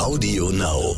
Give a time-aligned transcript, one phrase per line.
[0.00, 0.96] Audio Now.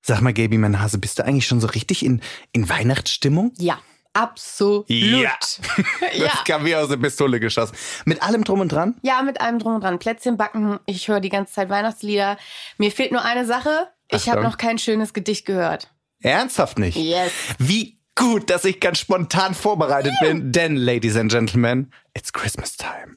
[0.00, 2.20] Sag mal, Gaby, mein Hase, bist du eigentlich schon so richtig in,
[2.52, 3.52] in Weihnachtsstimmung?
[3.58, 3.80] Ja,
[4.12, 4.88] absolut.
[4.88, 5.32] Ja.
[6.14, 6.28] ja.
[6.28, 7.74] Das kam wie aus der Pistole geschossen.
[8.04, 8.94] Mit allem drum und dran?
[9.02, 9.98] Ja, mit allem drum und dran.
[9.98, 12.38] Plätzchen backen, ich höre die ganze Zeit Weihnachtslieder.
[12.78, 13.88] Mir fehlt nur eine Sache.
[14.08, 15.90] Ich habe noch kein schönes Gedicht gehört.
[16.20, 16.96] Ernsthaft nicht?
[16.96, 17.32] Yes.
[17.58, 23.16] Wie gut, dass ich ganz spontan vorbereitet bin, denn, Ladies and Gentlemen, it's Christmas time.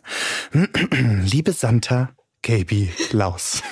[1.26, 2.10] Liebe Santa,
[2.42, 3.62] Gaby, Laus.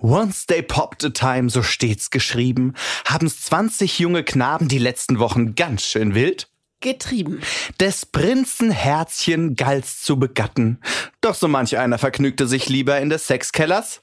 [0.00, 5.54] Once they popped a time, so steht's geschrieben, haben's 20 junge Knaben die letzten Wochen
[5.54, 6.48] ganz schön wild.
[6.80, 7.42] Getrieben.
[7.78, 10.80] Des Prinzen Herzchen galt's zu begatten,
[11.20, 14.00] doch so manch einer vergnügte sich lieber in des Sexkellers.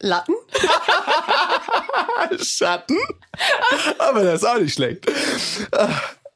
[0.00, 0.34] Latten?
[2.40, 2.96] Schatten?
[3.98, 5.06] Aber das ist auch nicht schlecht.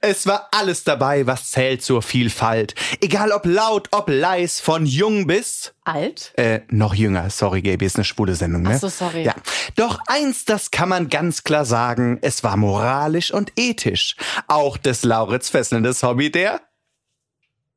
[0.05, 2.74] Es war alles dabei, was zählt zur Vielfalt.
[3.01, 5.75] Egal ob laut, ob leis, von jung bis...
[5.84, 6.33] Alt?
[6.37, 7.30] Äh, noch jünger.
[7.30, 8.73] Sorry, Gaby, ist eine schwule Sendung, ne?
[8.75, 9.23] Ach so, sorry.
[9.23, 9.37] Ja.
[9.77, 12.19] Doch eins, das kann man ganz klar sagen.
[12.20, 14.17] Es war moralisch und ethisch.
[14.48, 16.61] Auch des Lauritz fesselndes Hobby der...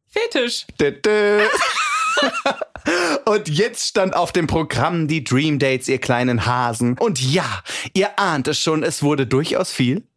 [0.09, 0.66] Fetisch.
[0.81, 1.46] Dö, dö.
[3.26, 6.98] Und jetzt stand auf dem Programm die Dream Dates, ihr kleinen Hasen.
[6.98, 10.08] Und ja, ihr ahnt es schon, es wurde durchaus viel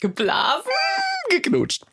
[0.00, 0.70] Geblasen?
[1.30, 1.84] Geknutscht.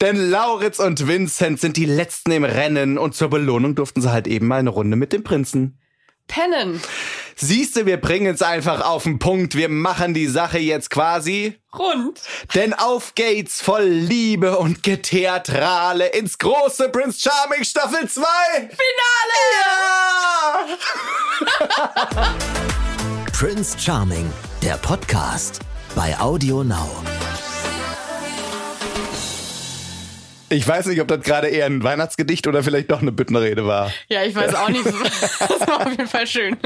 [0.00, 4.26] Denn Lauritz und Vincent sind die letzten im Rennen und zur Belohnung durften sie halt
[4.26, 5.78] eben mal eine Runde mit dem Prinzen.
[6.30, 6.80] Pennen.
[7.34, 9.56] Siehste, wir bringen es einfach auf den Punkt.
[9.56, 11.58] Wir machen die Sache jetzt quasi.
[11.76, 12.20] Rund.
[12.54, 18.22] Denn auf geht's voll Liebe und Getheatrale ins große Prince Charming Staffel 2.
[18.54, 19.48] Finale!
[21.58, 22.36] Ja!
[23.32, 24.30] Prince Charming,
[24.62, 25.60] der Podcast
[25.96, 27.02] bei Audio Now.
[30.52, 33.92] Ich weiß nicht, ob das gerade eher ein Weihnachtsgedicht oder vielleicht doch eine Büttenrede war.
[34.08, 34.84] Ja, ich weiß auch nicht.
[35.40, 36.56] Das war auf jeden Fall schön.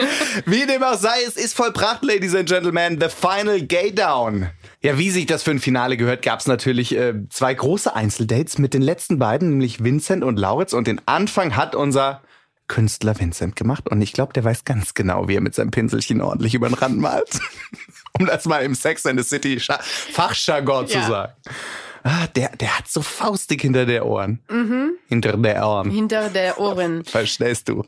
[0.47, 4.49] Wie dem auch sei, es ist vollbracht, Ladies and Gentlemen, the final gay down.
[4.83, 8.59] Ja, wie sich das für ein Finale gehört, gab es natürlich äh, zwei große Einzeldates
[8.59, 10.73] mit den letzten beiden, nämlich Vincent und Lauritz.
[10.73, 12.23] Und den Anfang hat unser
[12.69, 13.89] Künstler Vincent gemacht.
[13.91, 16.75] Und ich glaube, der weiß ganz genau, wie er mit seinem Pinselchen ordentlich über den
[16.75, 17.39] Rand malt.
[18.19, 21.07] um das mal im Sex and the City Fachjargon zu Ja.
[21.07, 21.33] sagen.
[22.05, 24.41] Ah, der, der hat so faustig hinter der Ohren.
[25.09, 25.91] Hinter der Ohren.
[25.91, 27.03] Hinter der Ohren.
[27.07, 27.83] Verstehst du?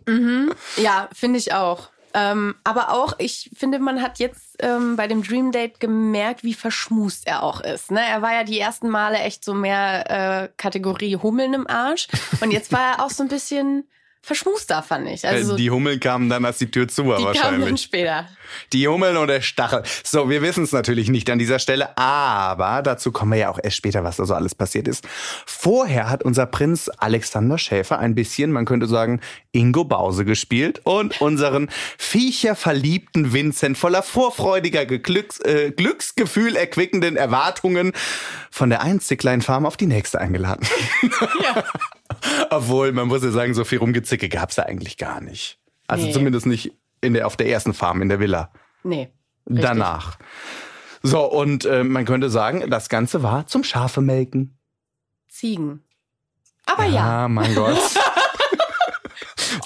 [0.78, 1.90] Ja, finde ich auch.
[2.14, 6.54] Ähm, aber auch, ich finde, man hat jetzt ähm, bei dem Dream Date gemerkt, wie
[6.54, 7.90] verschmust er auch ist.
[7.90, 8.00] Ne?
[8.00, 12.08] Er war ja die ersten Male echt so mehr äh, Kategorie Hummeln im Arsch.
[12.40, 13.86] Und jetzt war er auch so ein bisschen
[14.26, 15.26] verschmuster, fand ich.
[15.26, 17.68] Also Äh, die Hummeln kamen dann, als die Tür zu war die kamen wahrscheinlich.
[17.68, 18.28] dann später.
[18.72, 19.84] Die Hummeln und der Stachel.
[20.02, 23.60] So, wir wissen es natürlich nicht an dieser Stelle, aber dazu kommen wir ja auch
[23.62, 25.06] erst später, was da so alles passiert ist.
[25.46, 29.20] Vorher hat unser Prinz Alexander Schäfer ein bisschen, man könnte sagen,
[29.52, 37.92] Ingo Bause gespielt und unseren viecherverliebten Vincent voller vorfreudiger Glücks, äh, Glücksgefühl erquickenden Erwartungen
[38.50, 40.66] von der einen Zicklein-Farm auf die nächste eingeladen.
[41.42, 41.62] Ja.
[42.50, 45.58] Obwohl, man muss ja sagen, so viel Rumgezicke gab's da eigentlich gar nicht.
[45.86, 46.12] Also Nee.
[46.12, 48.50] zumindest nicht in der, auf der ersten Farm in der Villa.
[48.82, 49.10] Nee.
[49.48, 49.64] richtig.
[49.64, 50.18] Danach.
[51.02, 54.58] So, und äh, man könnte sagen, das Ganze war zum Schafe melken.
[55.28, 55.84] Ziegen.
[56.64, 57.78] Aber ja, mein Gott.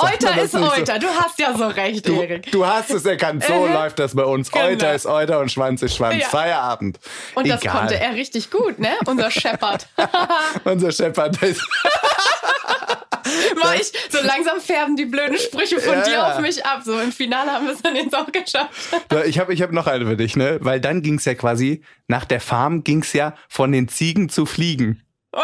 [0.02, 0.72] Euter das ist nicht so?
[0.72, 0.98] Euter.
[0.98, 2.50] Du hast ja so recht, Du, Erik.
[2.52, 4.50] du hast es erkannt, so Äh, läuft das bei uns.
[4.50, 4.64] genau.
[4.66, 6.20] Euter ist Euter und Schwanz ist Schwanz.
[6.22, 6.28] Ja.
[6.28, 6.98] Feierabend.
[7.34, 7.76] Und das Egal.
[7.78, 8.90] konnte er richtig gut, ne?
[9.06, 9.86] Unser Shepard.
[10.64, 11.60] Unser Shepard ist.
[13.62, 16.80] War ich, so langsam färben die blöden Sprüche von Ja, dir auf mich ab.
[16.84, 18.70] So im Finale haben wir es dann jetzt auch geschafft.
[19.26, 20.58] Ich habe ich hab noch eine für dich, ne?
[20.60, 25.02] Weil dann ging's ja quasi, nach der Farm ging's ja von den Ziegen zu Fliegen.
[25.32, 25.40] Oh,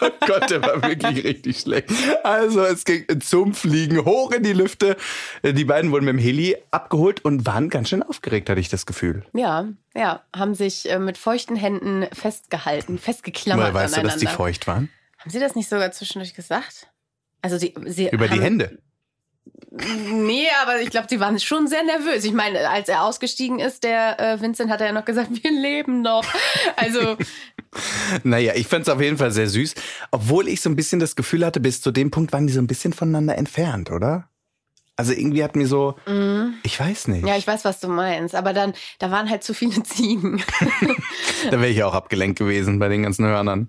[0.00, 1.90] Oh Gott, der war wirklich richtig schlecht.
[2.22, 4.96] Also es ging zum Fliegen hoch in die Lüfte.
[5.42, 8.86] Die beiden wurden mit dem Heli abgeholt und waren ganz schön aufgeregt, hatte ich das
[8.86, 9.24] Gefühl.
[9.32, 14.26] ja, ja, haben sich äh, mit feuchten Händen festgehalten, festgeklammert Woher weißt du, dass die
[14.26, 14.88] feucht waren?
[15.18, 16.88] Haben Sie das nicht sogar zwischendurch gesagt?
[17.42, 18.78] Also die, sie Über die haben, Hände.
[19.74, 22.24] Nee, aber ich glaube, die waren schon sehr nervös.
[22.24, 25.50] Ich meine, als er ausgestiegen ist, der äh, Vincent hat er ja noch gesagt, wir
[25.50, 26.24] leben noch.
[26.76, 27.16] Also
[28.22, 29.74] Naja, ich fand's auf jeden Fall sehr süß.
[30.10, 32.60] Obwohl ich so ein bisschen das Gefühl hatte, bis zu dem Punkt waren die so
[32.60, 34.28] ein bisschen voneinander entfernt, oder?
[34.96, 35.96] Also irgendwie hat mir so,
[36.62, 37.22] ich weiß nicht.
[37.22, 37.28] Mhm.
[37.28, 38.34] ja, ich weiß, was du meinst.
[38.34, 40.42] Aber dann, da waren halt zu viele Ziegen.
[41.50, 43.68] Da wäre ich auch abgelenkt gewesen bei den ganzen Hörnern.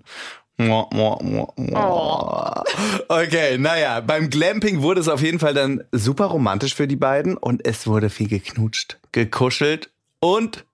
[0.56, 2.64] Mua.
[3.08, 7.36] Okay, naja, beim Glamping wurde es auf jeden Fall dann super romantisch für die beiden
[7.36, 9.90] und es wurde viel geknutscht, gekuschelt
[10.20, 10.64] und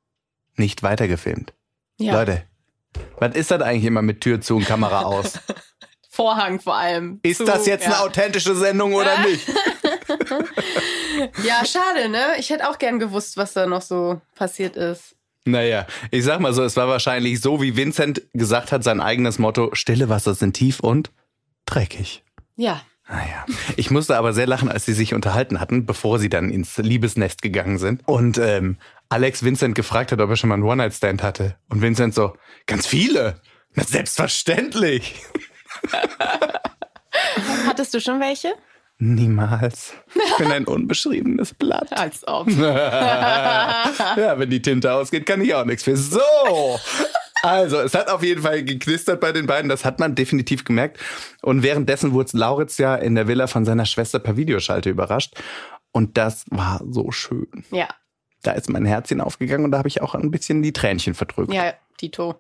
[0.57, 1.55] nicht weitergefilmt.
[1.99, 2.45] Ja, Leute,
[3.19, 5.39] was ist das eigentlich immer mit Tür zu und Kamera aus?
[6.11, 7.21] Vorhang vor allem.
[7.23, 7.93] Ist zu, das jetzt ja.
[7.93, 9.49] eine authentische Sendung oder nicht?
[11.45, 12.35] ja, schade, ne?
[12.39, 15.15] Ich hätte auch gern gewusst, was da noch so passiert ist.
[15.51, 19.39] Naja, ich sag mal so, es war wahrscheinlich so, wie Vincent gesagt hat, sein eigenes
[19.39, 21.11] Motto, stille Wasser sind tief und
[21.67, 22.23] dreckig.
[22.57, 22.83] Ja.
[23.09, 23.45] Naja,
[23.77, 27.43] ich musste aber sehr lachen, als sie sich unterhalten hatten, bevor sie dann ins Liebesnest
[27.43, 28.07] gegangen sind.
[28.07, 28.77] Und ähm,
[29.09, 31.57] Alex Vincent gefragt hat, ob er schon mal einen One-Night-Stand hatte.
[31.69, 32.37] Und Vincent so,
[32.67, 33.41] ganz viele.
[33.75, 35.17] Na, selbstverständlich.
[37.67, 38.55] Hattest du schon welche?
[39.03, 39.95] Niemals.
[40.15, 41.91] Ich bin ein unbeschriebenes Blatt.
[41.99, 42.51] Als ob.
[42.51, 45.97] ja, wenn die Tinte ausgeht, kann ich auch nichts für.
[45.97, 46.21] So.
[47.43, 50.99] Also, es hat auf jeden Fall geknistert bei den beiden, das hat man definitiv gemerkt.
[51.41, 55.35] Und währenddessen wurde Lauritz ja in der Villa von seiner Schwester per Videoschalte überrascht.
[55.93, 57.65] Und das war so schön.
[57.71, 57.89] Ja.
[58.43, 61.55] Da ist mein Herzchen aufgegangen und da habe ich auch ein bisschen die Tränchen verdrückt.
[61.55, 62.39] Ja, Tito.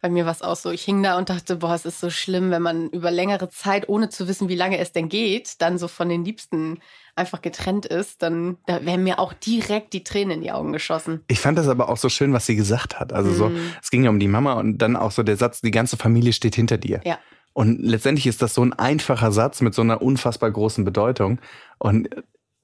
[0.00, 0.70] Bei mir war es auch so.
[0.70, 3.88] Ich hing da und dachte, boah, es ist so schlimm, wenn man über längere Zeit,
[3.88, 6.80] ohne zu wissen, wie lange es denn geht, dann so von den Liebsten
[7.16, 11.22] einfach getrennt ist, dann da wären mir auch direkt die Tränen in die Augen geschossen.
[11.28, 13.12] Ich fand das aber auch so schön, was sie gesagt hat.
[13.12, 13.72] Also so, Mhm.
[13.82, 16.32] es ging ja um die Mama und dann auch so der Satz, die ganze Familie
[16.32, 17.00] steht hinter dir.
[17.04, 17.18] Ja.
[17.52, 21.40] Und letztendlich ist das so ein einfacher Satz mit so einer unfassbar großen Bedeutung.
[21.78, 22.08] Und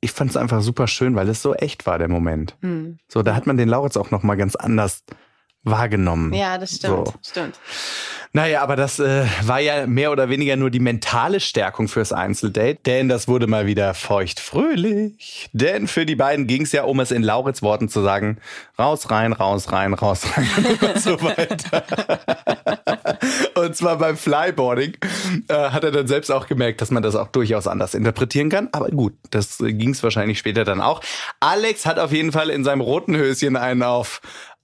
[0.00, 2.56] ich fand es einfach super schön, weil es so echt war, der Moment.
[2.62, 2.99] Hm.
[3.08, 5.02] So, da hat man den Lauritz auch nochmal ganz anders
[5.66, 6.32] wahrgenommen.
[6.32, 7.08] Ja, das stimmt.
[7.08, 7.14] So.
[7.22, 7.58] Stimmt.
[8.32, 12.78] Naja, aber das äh, war ja mehr oder weniger nur die mentale Stärkung fürs Einzeldate,
[12.84, 15.48] denn das wurde mal wieder feucht-fröhlich.
[15.54, 18.36] Denn für die beiden ging es ja, um es in Lauritz Worten zu sagen,
[18.78, 20.48] raus, rein, raus, rein, raus, rein
[20.82, 21.82] und so weiter.
[23.54, 24.98] und zwar beim Flyboarding
[25.48, 28.68] äh, hat er dann selbst auch gemerkt, dass man das auch durchaus anders interpretieren kann.
[28.72, 31.00] Aber gut, das äh, ging es wahrscheinlich später dann auch.
[31.40, 34.20] Alex hat auf jeden Fall in seinem roten Höschen einen auf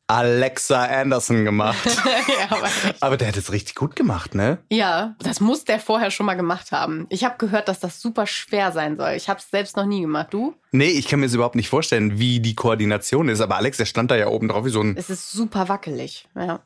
[0.06, 1.78] Alexa Anderson gemacht.
[2.28, 2.58] ja,
[3.00, 4.58] aber der hat es richtig gut gemacht, ne?
[4.70, 7.06] ja, das muss der vorher schon mal gemacht haben.
[7.08, 9.12] Ich habe gehört, dass das super schwer sein soll.
[9.12, 10.28] Ich habe es selbst noch nie gemacht.
[10.31, 10.54] Du?
[10.70, 13.40] Nee, ich kann mir das überhaupt nicht vorstellen, wie die Koordination ist.
[13.40, 16.28] Aber Alex, der stand da ja oben drauf wie so ein, Es ist super wackelig.
[16.34, 16.60] Ja,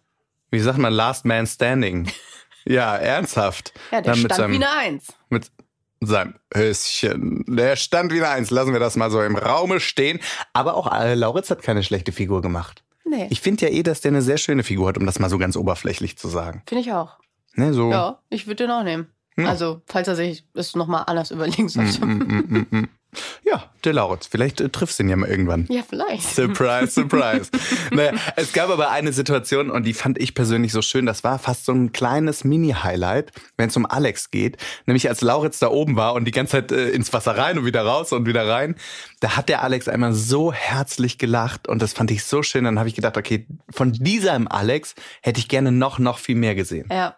[0.51, 2.11] wie sagt man, Last Man Standing.
[2.65, 3.73] ja, ernsthaft.
[3.91, 5.13] ja der Dann stand seinem, wie eine Eins.
[5.29, 5.51] mit
[6.01, 7.45] seinem Höschen.
[7.49, 8.51] Der stand wie eine Eins.
[8.51, 10.21] Lassen wir das mal so im Raume stehen.
[10.53, 12.85] Aber auch äh, Lauritz hat keine schlechte Figur gemacht.
[13.09, 15.31] Nee, Ich finde ja eh, dass der eine sehr schöne Figur hat, um das mal
[15.31, 16.63] so ganz oberflächlich zu sagen.
[16.67, 17.19] finde ich auch.
[17.55, 17.91] Ne, so.
[17.91, 19.07] Ja, ich würde den auch nehmen.
[19.39, 19.47] Ja.
[19.49, 22.05] Also, falls er sich es nochmal anders überlegen Mm, sollte.
[22.07, 22.89] mm, mm, mm, mm.
[23.45, 24.27] Ja, der Lauritz.
[24.27, 25.67] Vielleicht äh, triffst du ihn ja mal irgendwann.
[25.69, 26.23] Ja, vielleicht.
[26.35, 27.51] Surprise, surprise.
[27.91, 31.07] naja, es gab aber eine Situation und die fand ich persönlich so schön.
[31.07, 34.57] Das war fast so ein kleines Mini-Highlight, wenn es um Alex geht.
[34.87, 37.65] Nämlich als Lauritz da oben war und die ganze Zeit äh, ins Wasser rein und
[37.65, 38.77] wieder raus und wieder rein.
[39.21, 42.65] Da hat der Alex einmal so herzlich gelacht und das fand ich so schön.
[42.65, 46.55] Dann habe ich gedacht, okay, von diesem Alex hätte ich gerne noch, noch viel mehr
[46.55, 46.89] gesehen.
[46.91, 47.17] Ja.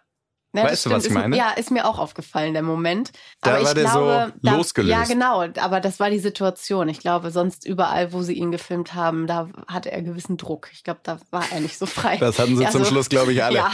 [0.51, 1.37] Ja, Weißt du, was ich Ist meine?
[1.37, 3.11] Ja, ist mir auch aufgefallen, der Moment.
[3.41, 4.91] Da aber ich war der so glaube, da, losgelöst.
[4.91, 5.45] Ja, genau.
[5.61, 6.89] Aber das war die Situation.
[6.89, 10.69] Ich glaube, sonst überall, wo sie ihn gefilmt haben, da hatte er gewissen Druck.
[10.73, 12.17] Ich glaube, da war er nicht so frei.
[12.17, 13.57] Das hatten sie Ja, zum so- Schluss, glaube ich, alle.
[13.57, 13.71] Ja.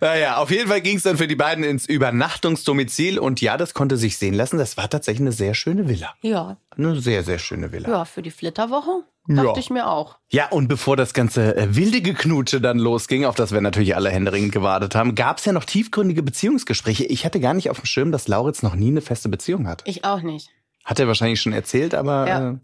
[0.00, 3.72] Naja, auf jeden Fall ging es dann für die beiden ins Übernachtungsdomizil und ja, das
[3.72, 4.58] konnte sich sehen lassen.
[4.58, 6.14] Das war tatsächlich eine sehr schöne Villa.
[6.22, 7.88] Ja, Eine sehr, sehr schöne Villa.
[7.88, 9.56] ja, für die Flitterwoche dachte Ja.
[9.56, 10.18] ich mir auch.
[10.30, 14.10] Ja, und bevor das ganze äh, wilde Geknutsche dann losging, auf das wir natürlich alle
[14.10, 17.04] händeringend gewartet haben, gab es ja noch tiefgründige Beziehungsgespräche.
[17.04, 19.84] Ich hatte gar nicht auf dem Schirm, dass Lauritz noch nie eine feste Beziehung hatte.
[19.88, 20.50] Ich auch nicht.
[20.84, 22.50] Hat er wahrscheinlich schon erzählt, aber Ja.
[22.50, 22.56] äh,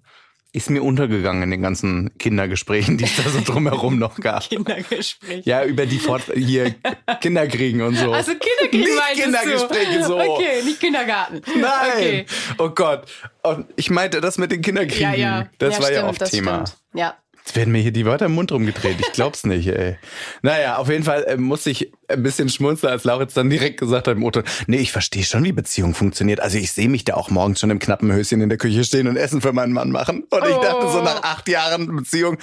[0.55, 4.49] ist mir untergegangen in den ganzen Kindergesprächen, die es da so drumherum noch gab.
[4.49, 5.47] Kindergespräch.
[5.47, 6.75] Ja, über die Fort hier
[7.21, 8.13] Kinderkriegen und so.
[8.13, 10.05] Also Kinderkrieg Nicht Kindergespräche, du.
[10.05, 10.21] so.
[10.21, 11.41] Okay, nicht Kindergarten.
[11.59, 11.91] Nein!
[11.95, 12.27] Okay.
[12.59, 13.05] Oh Gott.
[13.43, 15.13] Und ich meinte das mit den Kinderkriegen.
[15.13, 15.49] Ja, ja.
[15.59, 16.67] Das ja, war stimmt, ja oft das Thema.
[16.67, 16.83] Stimmt.
[16.95, 17.17] Ja.
[17.45, 19.01] Jetzt werden mir hier die Wörter im Mund rumgedreht.
[19.01, 19.97] Ich glaub's nicht, ey.
[20.43, 24.07] Naja, auf jeden Fall äh, musste ich ein bisschen schmunzeln, als Lauritz dann direkt gesagt
[24.07, 26.39] hat im Auto, nee, ich verstehe schon, wie Beziehung funktioniert.
[26.39, 29.09] Also ich sehe mich da auch morgens schon im knappen Höschen in der Küche stehen
[29.09, 30.23] und Essen für meinen Mann machen.
[30.31, 31.03] Und ich dachte so Oh.
[31.03, 32.39] nach acht Jahren Beziehung,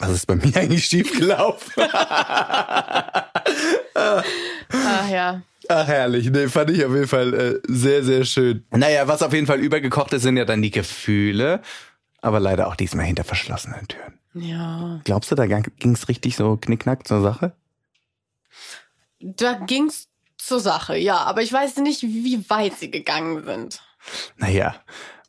[0.00, 1.72] was ist bei mir eigentlich schiefgelaufen?
[3.94, 5.42] Ach ja.
[5.68, 8.64] Ach herrlich, nee, fand ich auf jeden Fall äh, sehr, sehr schön.
[8.72, 11.62] Naja, was auf jeden Fall übergekocht ist, sind ja dann die Gefühle.
[12.22, 14.18] Aber leider auch diesmal hinter verschlossenen Türen.
[14.32, 15.00] Ja.
[15.04, 17.52] Glaubst du, da ging es richtig so knickknack zur Sache?
[19.20, 21.18] Da ging's zur Sache, ja.
[21.18, 23.82] Aber ich weiß nicht, wie weit sie gegangen sind.
[24.36, 24.74] Naja,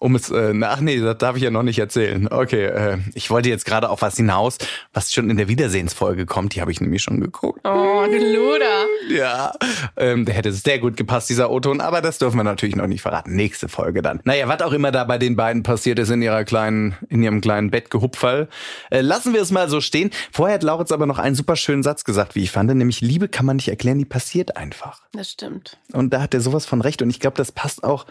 [0.03, 2.27] um es, äh, na, ach nee, das darf ich ja noch nicht erzählen.
[2.29, 4.57] Okay, äh, ich wollte jetzt gerade auf was hinaus,
[4.91, 6.55] was schon in der Wiedersehensfolge kommt.
[6.55, 7.61] Die habe ich nämlich schon geguckt.
[7.63, 8.85] Oh, du Luder.
[9.09, 9.53] Ja,
[9.95, 13.01] ähm, der hätte sehr gut gepasst, dieser O-Ton, aber das dürfen wir natürlich noch nicht
[13.01, 13.33] verraten.
[13.33, 14.19] Nächste Folge dann.
[14.25, 17.39] Naja, was auch immer da bei den beiden passiert ist in ihrer kleinen, in ihrem
[17.39, 18.49] kleinen Bettgehupferl,
[18.91, 20.11] äh, lassen wir es mal so stehen.
[20.33, 23.29] Vorher hat Lauritz aber noch einen super schönen Satz gesagt, wie ich fand, nämlich Liebe
[23.29, 25.01] kann man nicht erklären, die passiert einfach.
[25.13, 25.77] Das stimmt.
[25.93, 28.05] Und da hat er sowas von recht und ich glaube, das passt auch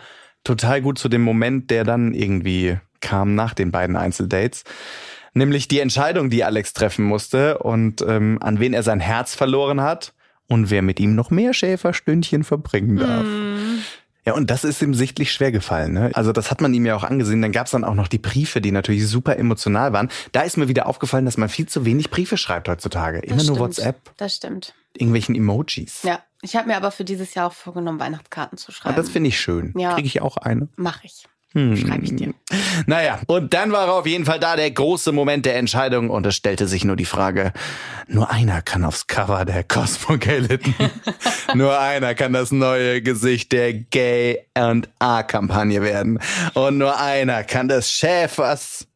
[0.45, 4.65] total gut zu dem Moment, der dann irgendwie kam nach den beiden Einzeldates.
[5.35, 9.81] Nämlich die Entscheidung, die Alex treffen musste und ähm, an wen er sein Herz verloren
[9.81, 10.15] hat
[10.47, 13.25] und wer mit ihm noch mehr Schäferstündchen verbringen darf.
[13.25, 13.79] Mm.
[14.25, 15.93] Ja, und das ist ihm sichtlich schwer gefallen.
[15.93, 16.11] Ne?
[16.15, 17.43] Also das hat man ihm ja auch angesehen.
[17.43, 20.11] Dann gab es dann auch noch die Briefe, die natürlich super emotional waren.
[20.31, 23.19] Da ist mir wieder aufgefallen, dass man viel zu wenig Briefe schreibt heutzutage.
[23.19, 23.79] Immer das nur stimmt.
[23.79, 24.11] WhatsApp.
[24.17, 24.75] Das stimmt.
[24.95, 26.03] Irgendwelchen Emojis.
[26.03, 28.95] Ja, ich habe mir aber für dieses Jahr auch vorgenommen, Weihnachtskarten zu schreiben.
[28.95, 29.73] Aber das finde ich schön.
[29.77, 29.95] Ja.
[29.95, 30.69] Kriege ich auch eine.
[30.77, 31.25] Mache ich.
[31.53, 31.77] Hm.
[31.77, 32.35] Schreibe ich dir.
[32.87, 36.35] Naja, und dann war auf jeden Fall da der große Moment der Entscheidung und es
[36.35, 37.53] stellte sich nur die Frage,
[38.09, 40.75] nur einer kann aufs Cover der Cosmopolitan.
[41.55, 46.19] nur einer kann das neue Gesicht der Gay and A-Kampagne werden.
[46.55, 48.87] Und nur einer kann des Schäfers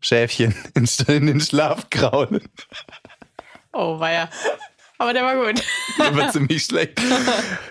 [0.00, 2.42] Schäfchen in den Schlaf kraulen.
[3.72, 4.28] Oh, war ja.
[4.98, 5.62] Aber der war gut.
[5.98, 7.00] Der war ziemlich schlecht.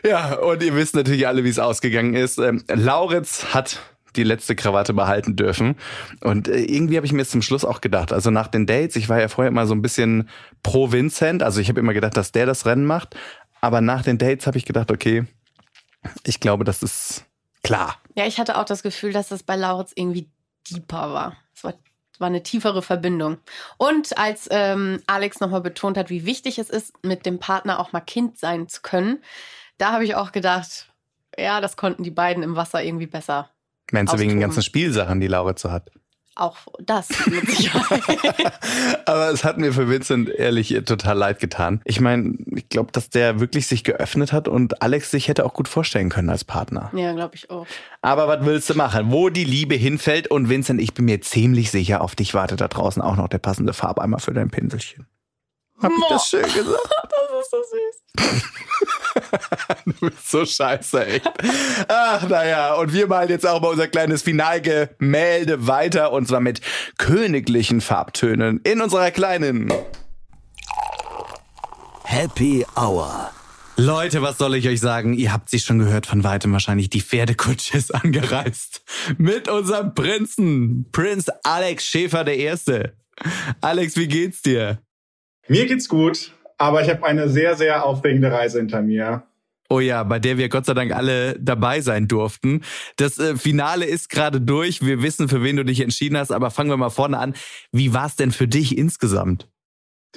[0.04, 2.38] Ja, und ihr wisst natürlich alle, wie es ausgegangen ist.
[2.38, 3.80] Ähm, Lauritz hat
[4.18, 5.76] die letzte Krawatte behalten dürfen.
[6.22, 8.96] Und äh, irgendwie habe ich mir jetzt zum Schluss auch gedacht, also nach den Dates,
[8.96, 10.30] ich war ja vorher immer so ein bisschen
[10.64, 13.16] pro Vincent, also ich habe immer gedacht, dass der das Rennen macht.
[13.62, 15.26] Aber nach den Dates habe ich gedacht, okay,
[16.24, 17.26] ich glaube, das ist
[17.64, 17.98] klar.
[18.16, 20.30] Ja, ich hatte auch das Gefühl, dass das bei Lauritz irgendwie
[20.70, 21.38] deeper war.
[21.56, 21.74] Es war,
[22.20, 23.38] war eine tiefere Verbindung.
[23.78, 27.92] Und als ähm, Alex nochmal betont hat, wie wichtig es ist, mit dem Partner auch
[27.92, 29.24] mal Kind sein zu können,
[29.78, 30.92] da habe ich auch gedacht,
[31.38, 33.50] ja, das konnten die beiden im Wasser irgendwie besser
[33.92, 35.92] Meinst du wegen den ganzen Spielsachen, die Lauritz so hat?
[36.38, 38.02] Auch das mit Sicherheit.
[39.06, 41.82] Aber es hat mir für Vincent ehrlich total leid getan.
[41.86, 45.54] Ich meine, ich glaube, dass der wirklich sich geöffnet hat und Alex sich hätte auch
[45.54, 46.92] gut vorstellen können als Partner.
[46.94, 47.66] ja, glaube ich auch.
[48.02, 49.12] Aber was willst du machen?
[49.14, 52.68] Wo die Liebe hinfällt und Vincent, ich bin mir ziemlich sicher, auf dich wartet da
[52.68, 55.08] draußen auch noch der passende Farbeimer für dein Pinselchen.
[55.82, 56.68] Hab ich das schön gesagt?
[57.36, 58.44] Das ist so süß.
[59.86, 61.32] Du bist so scheiße, echt.
[61.88, 66.62] Ach, naja, und wir malen jetzt auch mal unser kleines Finalgemälde weiter und zwar mit
[66.98, 69.72] königlichen Farbtönen in unserer kleinen.
[72.04, 73.32] Happy Hour.
[73.78, 75.14] Leute, was soll ich euch sagen?
[75.14, 76.90] Ihr habt sie schon gehört, von weitem wahrscheinlich.
[76.90, 78.84] Die Pferdekutsche ist angereist.
[79.18, 80.90] Mit unserem Prinzen.
[80.94, 82.96] Prinz Alex Schäfer der Erste.
[83.60, 84.80] Alex, wie geht's dir?
[85.48, 89.24] Mir geht's gut, aber ich habe eine sehr, sehr aufregende Reise hinter mir.
[89.68, 92.62] Oh ja, bei der wir Gott sei Dank alle dabei sein durften.
[92.98, 94.86] Das äh, Finale ist gerade durch.
[94.86, 97.34] Wir wissen, für wen du dich entschieden hast, aber fangen wir mal vorne an.
[97.72, 99.50] Wie war es denn für dich insgesamt?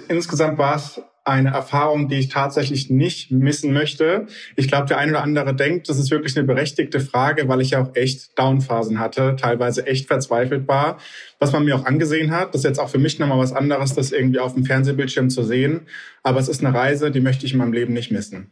[0.08, 4.26] Insgesamt war es eine Erfahrung, die ich tatsächlich nicht missen möchte.
[4.56, 7.70] Ich glaube, der eine oder andere denkt, das ist wirklich eine berechtigte Frage, weil ich
[7.70, 10.98] ja auch echt Downphasen hatte, teilweise echt verzweifelt war.
[11.38, 13.94] Was man mir auch angesehen hat, das ist jetzt auch für mich nochmal was anderes,
[13.94, 15.82] das irgendwie auf dem Fernsehbildschirm zu sehen.
[16.22, 18.50] Aber es ist eine Reise, die möchte ich in meinem Leben nicht missen.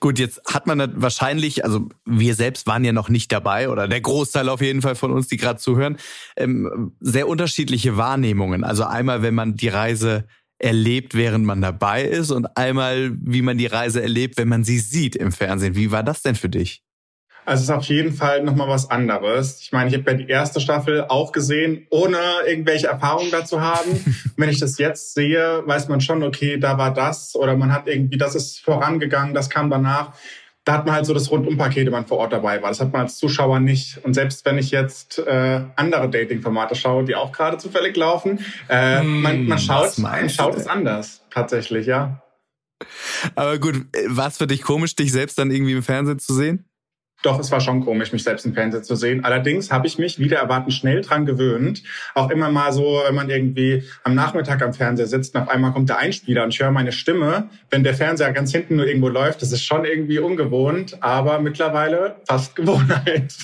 [0.00, 4.00] Gut, jetzt hat man wahrscheinlich, also wir selbst waren ja noch nicht dabei oder der
[4.00, 5.96] Großteil auf jeden Fall von uns, die gerade zuhören,
[6.36, 8.64] ähm, sehr unterschiedliche Wahrnehmungen.
[8.64, 10.26] Also einmal, wenn man die Reise
[10.58, 14.78] erlebt, während man dabei ist und einmal, wie man die Reise erlebt, wenn man sie
[14.78, 15.74] sieht im Fernsehen.
[15.74, 16.82] Wie war das denn für dich?
[17.46, 19.60] Also es ist auf jeden Fall nochmal was anderes.
[19.60, 23.90] Ich meine, ich habe ja die erste Staffel auch gesehen, ohne irgendwelche Erfahrungen dazu haben.
[24.36, 27.86] Wenn ich das jetzt sehe, weiß man schon, okay, da war das oder man hat
[27.86, 30.14] irgendwie, das ist vorangegangen, das kam danach.
[30.64, 32.70] Da hat man halt so das Rundumpaket, wenn man vor Ort dabei war.
[32.70, 33.98] Das hat man als Zuschauer nicht.
[34.02, 39.00] Und selbst wenn ich jetzt äh, andere Dating-Formate schaue, die auch gerade zufällig laufen, äh,
[39.00, 42.22] Hm, man, man schaut, was man schaut es anders, tatsächlich, ja.
[43.34, 46.64] Aber gut, war es für dich komisch, dich selbst dann irgendwie im Fernsehen zu sehen?
[47.24, 49.24] Doch, es war schon komisch, mich selbst im Fernsehen zu sehen.
[49.24, 51.82] Allerdings habe ich mich wieder erwarten schnell dran gewöhnt.
[52.14, 55.72] Auch immer mal so, wenn man irgendwie am Nachmittag am Fernseher sitzt und auf einmal
[55.72, 59.08] kommt der Einspieler und ich höre meine Stimme, wenn der Fernseher ganz hinten nur irgendwo
[59.08, 59.40] läuft.
[59.40, 63.34] Das ist schon irgendwie ungewohnt, aber mittlerweile fast Gewohnheit.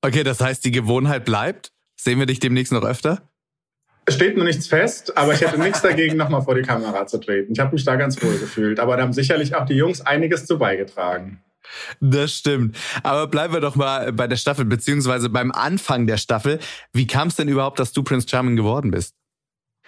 [0.00, 1.72] Okay, das heißt, die Gewohnheit bleibt.
[1.94, 3.20] Sehen wir dich demnächst noch öfter?
[4.06, 7.18] Es steht noch nichts fest, aber ich hätte nichts dagegen, nochmal vor die Kamera zu
[7.18, 7.52] treten.
[7.52, 8.80] Ich habe mich da ganz wohl gefühlt.
[8.80, 11.42] Aber da haben sicherlich auch die Jungs einiges zu beigetragen.
[12.00, 12.76] Das stimmt.
[13.02, 16.58] Aber bleiben wir doch mal bei der Staffel, beziehungsweise beim Anfang der Staffel.
[16.92, 19.14] Wie kam es denn überhaupt, dass du Prince Charming geworden bist?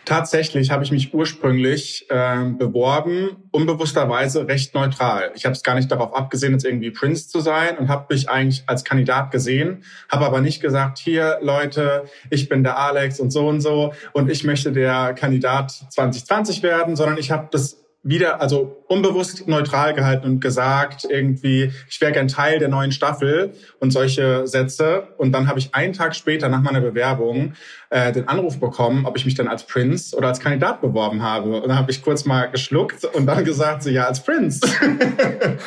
[0.09, 5.33] Tatsächlich habe ich mich ursprünglich ähm, beworben, unbewussterweise recht neutral.
[5.35, 8.31] Ich habe es gar nicht darauf abgesehen, jetzt irgendwie Prince zu sein und habe mich
[8.31, 13.31] eigentlich als Kandidat gesehen, habe aber nicht gesagt, hier Leute, ich bin der Alex und
[13.31, 18.41] so und so und ich möchte der Kandidat 2020 werden, sondern ich habe das wieder,
[18.41, 23.91] also unbewusst neutral gehalten und gesagt, irgendwie, ich wäre gern Teil der neuen Staffel und
[23.91, 25.09] solche Sätze.
[25.19, 27.55] Und dann habe ich einen Tag später nach meiner Bewerbung
[27.91, 31.57] äh, den Anruf bekommen, ob ich mich dann als Prince oder als Kandidat beworben habe.
[31.57, 34.61] Und dann habe ich kurz mal geschluckt und dann gesagt, so ja, als Prince.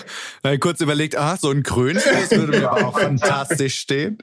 [0.43, 4.19] dann kurz überlegt, ah, so ein das würde mir auch fantastisch stehen.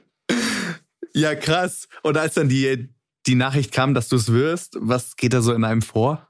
[1.13, 1.87] Ja, krass.
[2.01, 2.89] Und als dann die,
[3.27, 6.28] die Nachricht kam, dass du es wirst, was geht da so in einem vor?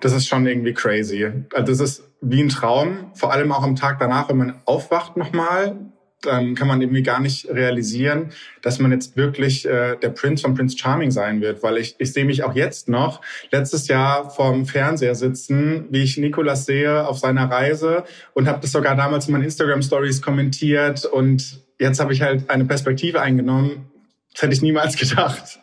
[0.00, 1.30] Das ist schon irgendwie crazy.
[1.54, 5.16] Also das ist wie ein Traum, vor allem auch am Tag danach, wenn man aufwacht
[5.16, 5.76] nochmal,
[6.22, 10.54] dann kann man irgendwie gar nicht realisieren, dass man jetzt wirklich äh, der Prince von
[10.54, 14.66] Prince Charming sein wird, weil ich, ich sehe mich auch jetzt noch letztes Jahr vorm
[14.66, 19.32] Fernseher sitzen, wie ich Nikolas sehe auf seiner Reise und habe das sogar damals in
[19.32, 23.90] meinen Instagram Stories kommentiert und jetzt habe ich halt eine Perspektive eingenommen,
[24.32, 25.60] das hätte ich niemals gedacht.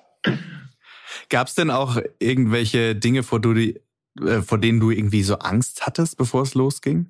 [1.29, 3.79] Gab es denn auch irgendwelche Dinge, vor, du die,
[4.21, 7.07] äh, vor denen du irgendwie so Angst hattest, bevor es losging?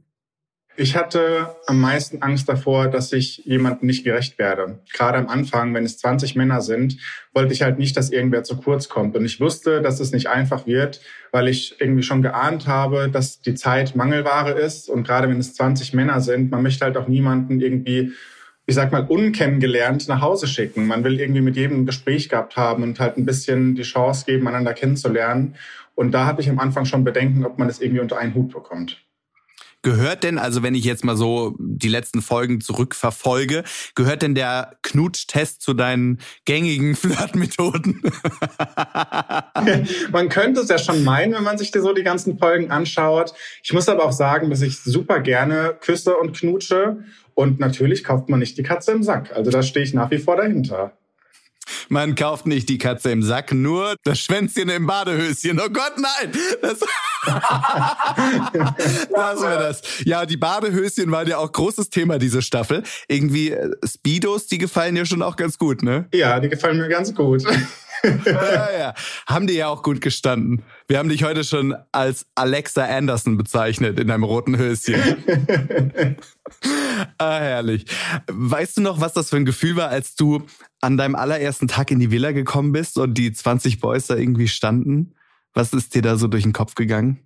[0.76, 4.80] Ich hatte am meisten Angst davor, dass ich jemandem nicht gerecht werde.
[4.92, 6.98] Gerade am Anfang, wenn es 20 Männer sind,
[7.32, 9.16] wollte ich halt nicht, dass irgendwer zu kurz kommt.
[9.16, 11.00] Und ich wusste, dass es nicht einfach wird,
[11.32, 14.90] weil ich irgendwie schon geahnt habe, dass die Zeit Mangelware ist.
[14.90, 18.14] Und gerade wenn es 20 Männer sind, man möchte halt auch niemanden irgendwie
[18.66, 20.88] ich sag mal, unkennengelernt nach Hause schicken.
[20.88, 24.26] Man will irgendwie mit jedem ein Gespräch gehabt haben und halt ein bisschen die Chance
[24.26, 25.56] geben, einander kennenzulernen.
[25.96, 28.54] Und da hatte ich am Anfang schon Bedenken, ob man das irgendwie unter einen Hut
[28.54, 29.04] bekommt.
[29.84, 34.78] Gehört denn, also wenn ich jetzt mal so die letzten Folgen zurückverfolge, gehört denn der
[34.82, 38.02] Knutsch-Test zu deinen gängigen Flirtmethoden?
[40.12, 43.34] man könnte es ja schon meinen, wenn man sich so die ganzen Folgen anschaut.
[43.62, 47.04] Ich muss aber auch sagen, dass ich super gerne küsse und knutsche.
[47.36, 49.34] Und natürlich kauft man nicht die Katze im Sack.
[49.36, 50.94] Also da stehe ich nach wie vor dahinter.
[51.90, 55.60] Man kauft nicht die Katze im Sack, nur das Schwänzchen im Badehöschen.
[55.60, 56.32] Oh Gott, nein!
[56.62, 56.80] Das
[59.16, 59.82] Lassen wir das.
[60.04, 62.84] Ja, die Badehöschen waren ja auch großes Thema diese Staffel.
[63.08, 66.08] Irgendwie äh, Speedos, die gefallen dir schon auch ganz gut, ne?
[66.14, 67.44] Ja, die gefallen mir ganz gut.
[68.26, 68.94] ja, ja.
[69.28, 70.64] Haben die ja auch gut gestanden.
[70.88, 74.96] Wir haben dich heute schon als Alexa Anderson bezeichnet in deinem roten Höschen.
[77.18, 77.86] ah, herrlich.
[78.30, 80.46] Weißt du noch, was das für ein Gefühl war, als du
[80.84, 84.48] an deinem allerersten Tag in die Villa gekommen bist und die 20 Boys da irgendwie
[84.48, 85.14] standen?
[85.54, 87.20] Was ist dir da so durch den Kopf gegangen?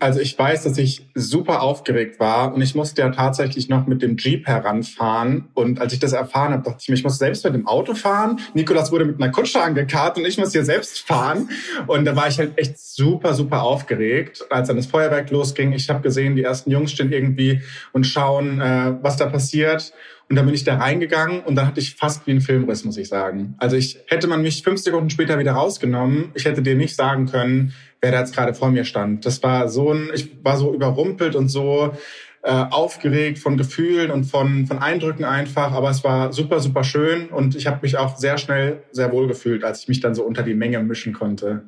[0.00, 4.00] Also ich weiß, dass ich super aufgeregt war und ich musste ja tatsächlich noch mit
[4.00, 5.50] dem Jeep heranfahren.
[5.52, 7.94] Und als ich das erfahren habe, dachte ich mir, ich muss selbst mit dem Auto
[7.94, 8.40] fahren.
[8.54, 11.50] Nikolas wurde mit einer Kutsche angekarrt und ich muss hier selbst fahren.
[11.86, 14.46] Und da war ich halt echt super, super aufgeregt.
[14.48, 17.60] Als dann das Feuerwerk losging, ich habe gesehen, die ersten Jungs stehen irgendwie
[17.92, 19.92] und schauen, äh, was da passiert.
[20.30, 22.96] Und dann bin ich da reingegangen und dann hatte ich fast wie ein Filmriss, muss
[22.96, 23.56] ich sagen.
[23.58, 27.26] Also ich hätte man mich fünf Sekunden später wieder rausgenommen, ich hätte dir nicht sagen
[27.26, 29.26] können, wer da jetzt gerade vor mir stand.
[29.26, 31.92] Das war so ein, ich war so überrumpelt und so
[32.44, 35.72] äh, aufgeregt von Gefühlen und von, von Eindrücken einfach.
[35.72, 39.26] Aber es war super, super schön und ich habe mich auch sehr schnell sehr wohl
[39.26, 41.64] gefühlt, als ich mich dann so unter die Menge mischen konnte.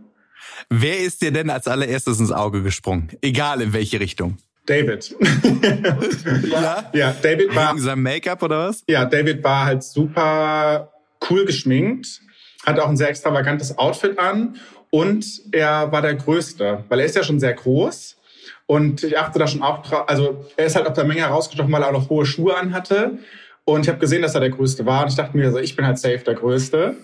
[0.71, 3.09] Wer ist dir denn als allererstes ins Auge gesprungen?
[3.23, 4.39] Egal in welche Richtung.
[4.67, 5.15] David.
[6.49, 6.91] ja?
[6.93, 7.73] Ja, David war.
[7.73, 8.85] Wegen seinem Make-up oder was?
[8.87, 10.93] Ja, David war halt super
[11.31, 12.21] cool geschminkt,
[12.65, 14.57] hat auch ein sehr extravagantes Outfit an
[14.91, 18.19] und er war der Größte, weil er ist ja schon sehr groß.
[18.67, 21.73] Und ich achte da schon auch drauf, also er ist halt auf der Menge herausgestochen,
[21.73, 23.19] weil er auch noch hohe Schuhe anhatte.
[23.65, 25.03] Und ich habe gesehen, dass er der Größte war.
[25.03, 26.97] Und ich dachte mir, also ich bin halt safe der Größte.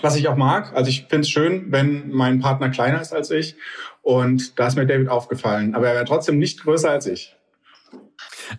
[0.00, 0.72] Was ich auch mag.
[0.74, 3.56] Also ich finde es schön, wenn mein Partner kleiner ist als ich.
[4.02, 5.74] Und da ist mir David aufgefallen.
[5.74, 7.36] Aber er wäre trotzdem nicht größer als ich.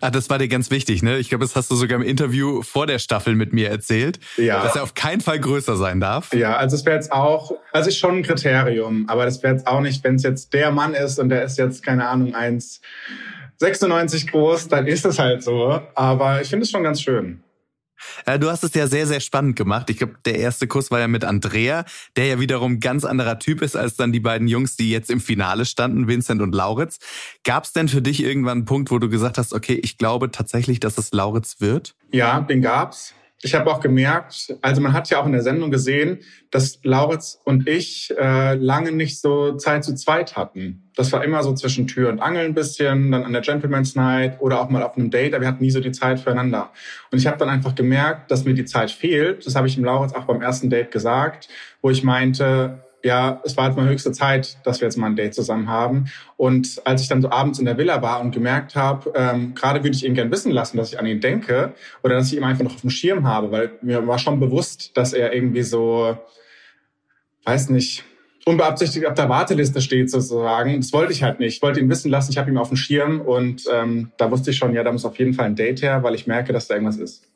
[0.00, 1.18] Ah, das war dir ganz wichtig, ne?
[1.18, 4.62] Ich glaube, das hast du sogar im Interview vor der Staffel mit mir erzählt, ja.
[4.62, 6.32] dass er auf keinen Fall größer sein darf.
[6.34, 9.66] Ja, also es wäre jetzt auch, also ist schon ein Kriterium, aber das wäre jetzt
[9.66, 14.30] auch nicht, wenn es jetzt der Mann ist und der ist jetzt, keine Ahnung, 1,96
[14.30, 15.80] groß, dann ist es halt so.
[15.94, 17.42] Aber ich finde es schon ganz schön.
[18.26, 19.90] Äh, du hast es ja sehr, sehr spannend gemacht.
[19.90, 21.84] Ich glaube, der erste Kuss war ja mit Andrea,
[22.16, 25.20] der ja wiederum ganz anderer Typ ist als dann die beiden Jungs, die jetzt im
[25.20, 26.98] Finale standen, Vincent und Lauritz.
[27.44, 30.30] Gab es denn für dich irgendwann einen Punkt, wo du gesagt hast, okay, ich glaube
[30.30, 31.94] tatsächlich, dass es Lauritz wird?
[32.12, 33.14] Ja, den gab's.
[33.42, 36.20] Ich habe auch gemerkt, also man hat ja auch in der Sendung gesehen,
[36.50, 40.90] dass Lauritz und ich äh, lange nicht so Zeit zu zweit hatten.
[40.96, 44.40] Das war immer so zwischen Tür und Angel ein bisschen, dann an der Gentleman's Night
[44.40, 46.70] oder auch mal auf einem Date, aber wir hatten nie so die Zeit füreinander.
[47.10, 49.44] Und ich habe dann einfach gemerkt, dass mir die Zeit fehlt.
[49.44, 51.48] Das habe ich dem Lauritz auch beim ersten Date gesagt,
[51.82, 55.16] wo ich meinte, ja, es war jetzt mal höchste Zeit, dass wir jetzt mal ein
[55.16, 56.06] Date zusammen haben.
[56.36, 59.84] Und als ich dann so abends in der Villa war und gemerkt habe, ähm, gerade
[59.84, 62.44] würde ich ihn gern wissen lassen, dass ich an ihn denke oder dass ich ihn
[62.44, 66.16] einfach noch auf dem Schirm habe, weil mir war schon bewusst, dass er irgendwie so,
[67.44, 68.04] weiß nicht,
[68.46, 70.80] unbeabsichtigt auf der Warteliste steht sozusagen.
[70.80, 71.56] Das wollte ich halt nicht.
[71.56, 74.50] Ich wollte ihn wissen lassen, ich habe ihn auf dem Schirm und ähm, da wusste
[74.50, 76.68] ich schon, ja, da muss auf jeden Fall ein Date her, weil ich merke, dass
[76.68, 77.33] da irgendwas ist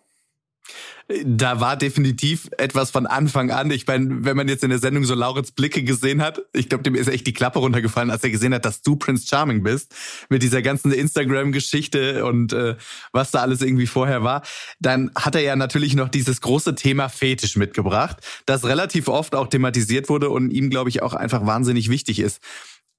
[1.25, 3.71] da war definitiv etwas von Anfang an.
[3.71, 6.85] Ich meine, wenn man jetzt in der Sendung so Laurits Blicke gesehen hat, ich glaube,
[6.85, 9.95] dem ist echt die Klappe runtergefallen, als er gesehen hat, dass du Prince Charming bist,
[10.29, 12.77] mit dieser ganzen Instagram-Geschichte und äh,
[13.13, 14.43] was da alles irgendwie vorher war.
[14.81, 19.47] Dann hat er ja natürlich noch dieses große Thema Fetisch mitgebracht, das relativ oft auch
[19.47, 22.41] thematisiert wurde und ihm, glaube ich, auch einfach wahnsinnig wichtig ist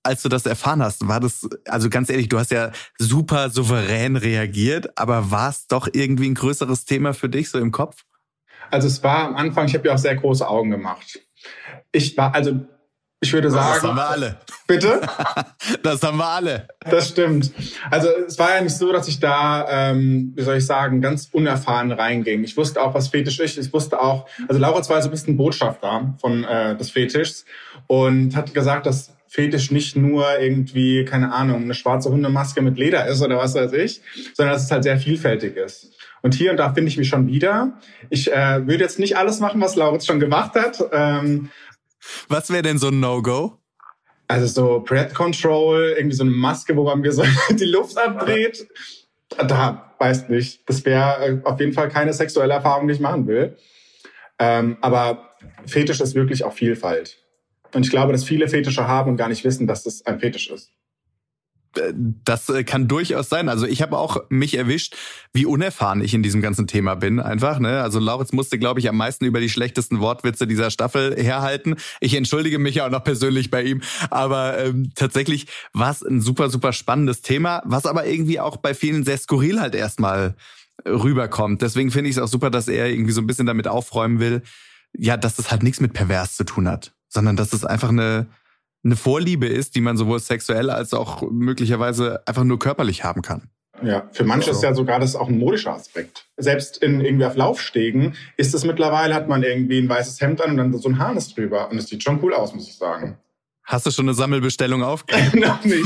[0.09, 4.15] als du das erfahren hast, war das, also ganz ehrlich, du hast ja super souverän
[4.15, 8.03] reagiert, aber war es doch irgendwie ein größeres Thema für dich so im Kopf?
[8.71, 11.19] Also es war am Anfang, ich habe ja auch sehr große Augen gemacht.
[11.91, 12.59] Ich war, also
[13.21, 13.73] ich würde sagen.
[13.73, 14.37] Das haben wir alle.
[14.67, 15.01] Bitte?
[15.83, 16.67] Das haben wir alle.
[16.89, 17.51] Das stimmt.
[17.91, 21.29] Also es war ja nicht so, dass ich da, ähm, wie soll ich sagen, ganz
[21.31, 22.43] unerfahren reinging.
[22.43, 23.57] Ich wusste auch, was Fetisch ist.
[23.57, 27.45] Ich wusste auch, also Laura war so ein bisschen Botschafter von äh, des Fetischs
[27.87, 33.07] und hat gesagt, dass Fetisch nicht nur irgendwie, keine Ahnung, eine schwarze Hundemaske mit Leder
[33.07, 34.01] ist oder was weiß ich,
[34.33, 35.93] sondern dass es halt sehr vielfältig ist.
[36.21, 37.79] Und hier und da finde ich mich schon wieder.
[38.09, 40.83] Ich äh, würde jetzt nicht alles machen, was Lauritz schon gemacht hat.
[40.91, 41.49] Ähm,
[42.27, 43.59] was wäre denn so ein No-Go?
[44.27, 48.67] Also so Breath Control, irgendwie so eine Maske, wo man mir so die Luft abdreht.
[49.37, 50.67] Da weiß nicht.
[50.67, 53.57] Das wäre äh, auf jeden Fall keine sexuelle Erfahrung, die ich machen will.
[54.39, 55.35] Ähm, aber
[55.67, 57.17] Fetisch ist wirklich auch Vielfalt.
[57.73, 60.49] Und ich glaube, dass viele Fetische haben und gar nicht wissen, dass das ein Fetisch
[60.49, 60.71] ist.
[61.75, 63.49] Äh, das äh, kann durchaus sein.
[63.49, 64.95] Also ich habe auch mich erwischt,
[65.33, 67.19] wie unerfahren ich in diesem ganzen Thema bin.
[67.19, 67.59] Einfach.
[67.59, 67.81] Ne?
[67.81, 71.75] Also Lauritz musste, glaube ich, am meisten über die schlechtesten Wortwitze dieser Staffel herhalten.
[71.99, 73.81] Ich entschuldige mich auch noch persönlich bei ihm.
[74.09, 78.73] Aber ähm, tatsächlich war es ein super, super spannendes Thema, was aber irgendwie auch bei
[78.73, 80.35] vielen sehr skurril halt erstmal
[80.85, 81.61] rüberkommt.
[81.61, 84.43] Deswegen finde ich es auch super, dass er irgendwie so ein bisschen damit aufräumen will,
[84.93, 88.27] ja, dass das halt nichts mit pervers zu tun hat sondern dass es einfach eine,
[88.83, 93.49] eine Vorliebe ist, die man sowohl sexuell als auch möglicherweise einfach nur körperlich haben kann.
[93.81, 96.25] Ja, für manche ist ja sogar das auch ein modischer Aspekt.
[96.37, 100.51] Selbst in irgendwie auf Laufstegen ist es mittlerweile, hat man irgendwie ein weißes Hemd an
[100.51, 101.69] und dann so ein Harnis drüber.
[101.69, 103.17] Und es sieht schon cool aus, muss ich sagen.
[103.69, 105.41] Hast du schon eine Sammelbestellung aufgegeben?
[105.47, 105.85] Noch nicht.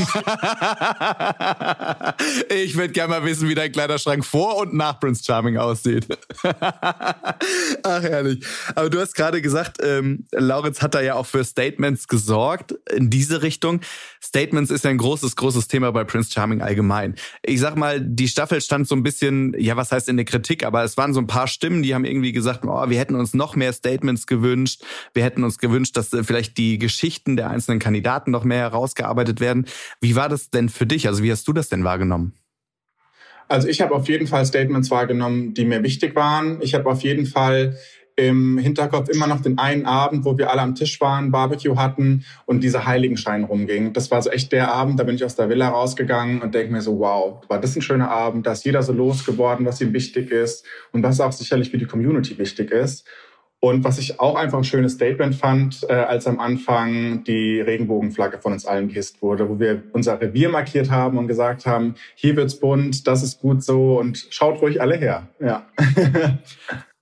[2.48, 6.06] ich würde gerne mal wissen, wie dein Kleiderschrank vor und nach Prince Charming aussieht.
[6.42, 8.42] Ach, herrlich.
[8.74, 13.10] Aber du hast gerade gesagt, ähm, Lauritz hat da ja auch für Statements gesorgt in
[13.10, 13.82] diese Richtung.
[14.22, 17.16] Statements ist ja ein großes, großes Thema bei Prince Charming allgemein.
[17.42, 20.64] Ich sag mal, die Staffel stand so ein bisschen, ja, was heißt in der Kritik,
[20.64, 23.34] aber es waren so ein paar Stimmen, die haben irgendwie gesagt, oh, wir hätten uns
[23.34, 24.82] noch mehr Statements gewünscht.
[25.12, 28.60] Wir hätten uns gewünscht, dass äh, vielleicht die Geschichten der einzelnen einzelnen Kandidaten noch mehr
[28.60, 29.66] herausgearbeitet werden.
[30.00, 31.06] Wie war das denn für dich?
[31.06, 32.34] Also wie hast du das denn wahrgenommen?
[33.48, 36.60] Also ich habe auf jeden Fall Statements wahrgenommen, die mir wichtig waren.
[36.62, 37.76] Ich habe auf jeden Fall
[38.16, 42.24] im Hinterkopf immer noch den einen Abend, wo wir alle am Tisch waren, Barbecue hatten
[42.46, 43.92] und dieser Heiligenschein rumging.
[43.92, 46.72] Das war so echt der Abend, da bin ich aus der Villa rausgegangen und denke
[46.72, 49.92] mir so, wow, war das ein schöner Abend, da ist jeder so losgeworden, was ihm
[49.92, 53.04] wichtig ist und was auch sicherlich für die Community wichtig ist.
[53.64, 58.36] Und was ich auch einfach ein schönes Statement fand, äh, als am Anfang die Regenbogenflagge
[58.38, 62.36] von uns allen gehisst wurde, wo wir unser Revier markiert haben und gesagt haben, hier
[62.36, 65.28] wird's bunt, das ist gut so und schaut ruhig alle her.
[65.40, 65.66] Ja.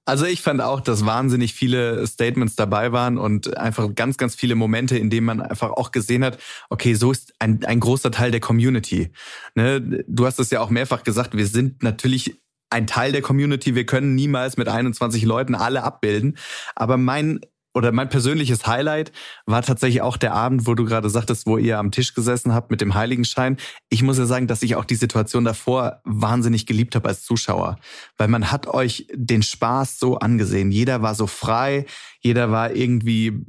[0.05, 4.57] Also ich fand auch, dass wahnsinnig viele Statements dabei waren und einfach ganz, ganz viele
[4.57, 6.39] Momente, in denen man einfach auch gesehen hat,
[6.71, 9.13] okay, so ist ein, ein großer Teil der Community.
[9.55, 10.05] Ne?
[10.09, 12.42] Du hast es ja auch mehrfach gesagt, wir sind natürlich
[12.73, 13.75] ein Teil der Community.
[13.75, 16.39] Wir können niemals mit 21 Leuten alle abbilden.
[16.75, 17.41] Aber mein
[17.75, 19.13] oder mein persönliches Highlight
[19.47, 22.71] war tatsächlich auch der Abend, wo du gerade sagtest, wo ihr am Tisch gesessen habt
[22.71, 23.57] mit dem Heiligenschein.
[23.89, 27.79] Ich muss ja sagen, dass ich auch die Situation davor wahnsinnig geliebt habe als Zuschauer,
[28.19, 30.71] weil man hat euch den Spaß so angesehen.
[30.71, 31.87] Jeder war so frei,
[32.21, 33.43] jeder war irgendwie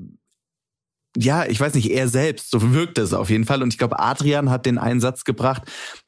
[1.15, 3.61] ja, ich weiß nicht, er selbst, so wirkt es auf jeden Fall.
[3.61, 5.61] Und ich glaube, Adrian hat den Einsatz gebracht,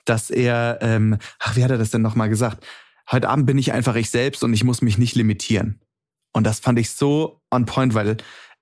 [0.06, 2.66] dass er, ähm, ach, wie hat er das denn nochmal gesagt?
[3.12, 5.82] Heute Abend bin ich einfach ich selbst und ich muss mich nicht limitieren.
[6.34, 8.18] Und das fand ich so on point, weil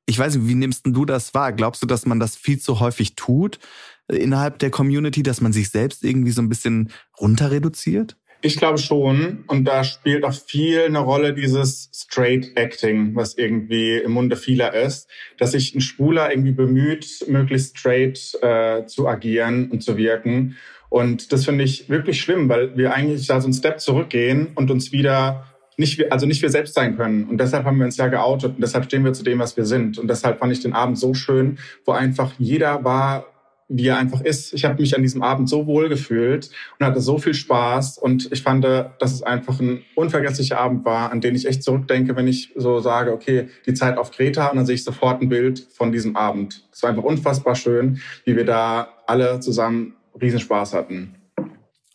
[0.05, 1.53] ich weiß nicht, wie nimmst du das wahr?
[1.53, 3.59] Glaubst du, dass man das viel zu häufig tut
[4.07, 8.17] innerhalb der Community, dass man sich selbst irgendwie so ein bisschen runter reduziert?
[8.45, 9.45] Ich glaube schon.
[9.47, 14.73] Und da spielt auch viel eine Rolle dieses Straight Acting, was irgendwie im Munde vieler
[14.73, 20.57] ist, dass sich ein Schwuler irgendwie bemüht, möglichst straight äh, zu agieren und zu wirken.
[20.93, 24.69] Und das finde ich wirklich schlimm, weil wir eigentlich da so einen Step zurückgehen und
[24.69, 25.43] uns wieder
[25.75, 27.23] nicht, also nicht wir selbst sein können.
[27.23, 29.65] Und deshalb haben wir uns ja geoutet und deshalb stehen wir zu dem, was wir
[29.65, 29.97] sind.
[29.97, 33.25] Und deshalb fand ich den Abend so schön, wo einfach jeder war
[33.69, 34.53] wie er einfach ist.
[34.53, 38.31] Ich habe mich an diesem Abend so wohl gefühlt und hatte so viel Spaß und
[38.31, 42.27] ich fand, dass es einfach ein unvergesslicher Abend war, an den ich echt zurückdenke, wenn
[42.27, 45.65] ich so sage, okay, die Zeit auf Kreta und dann sehe ich sofort ein Bild
[45.71, 46.67] von diesem Abend.
[46.71, 51.15] Es war einfach unfassbar schön, wie wir da alle zusammen Riesenspaß hatten.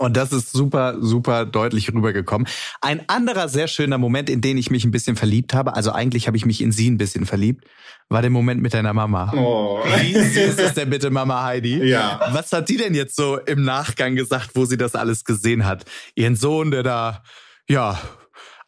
[0.01, 2.47] Und das ist super, super deutlich rübergekommen.
[2.81, 6.29] Ein anderer sehr schöner Moment, in den ich mich ein bisschen verliebt habe, also eigentlich
[6.29, 7.65] habe ich mich in sie ein bisschen verliebt,
[8.09, 9.33] war der Moment mit deiner Mama.
[9.35, 9.81] Oh.
[10.01, 11.85] Wie süß ist denn bitte Mama Heidi?
[11.85, 12.21] Ja.
[12.31, 15.85] Was hat die denn jetzt so im Nachgang gesagt, wo sie das alles gesehen hat?
[16.15, 17.25] Ihren Sohn, der da,
[17.69, 17.99] ja,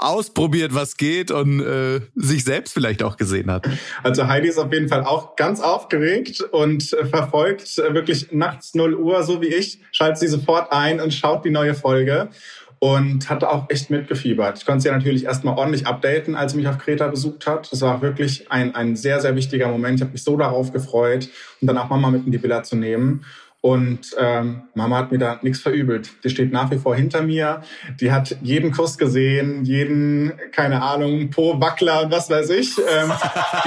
[0.00, 3.68] ausprobiert, was geht und äh, sich selbst vielleicht auch gesehen hat.
[4.02, 8.74] Also Heidi ist auf jeden Fall auch ganz aufgeregt und äh, verfolgt äh, wirklich nachts
[8.74, 12.30] 0 Uhr, so wie ich, schaltet sie sofort ein und schaut die neue Folge
[12.80, 14.58] und hat auch echt mitgefiebert.
[14.58, 17.70] Ich konnte sie ja natürlich erstmal ordentlich updaten, als sie mich auf Kreta besucht hat.
[17.70, 19.96] Das war wirklich ein, ein sehr, sehr wichtiger Moment.
[19.96, 21.28] Ich habe mich so darauf gefreut
[21.60, 23.24] und dann auch Mama mit in die Villa zu nehmen.
[23.62, 26.11] Und ähm, Mama hat mir da nichts verübelt.
[26.25, 27.62] Die steht nach wie vor hinter mir.
[28.01, 32.79] Die hat jeden Kuss gesehen, jeden, keine Ahnung, Po-Wackler und was weiß ich.
[32.79, 33.12] Ähm,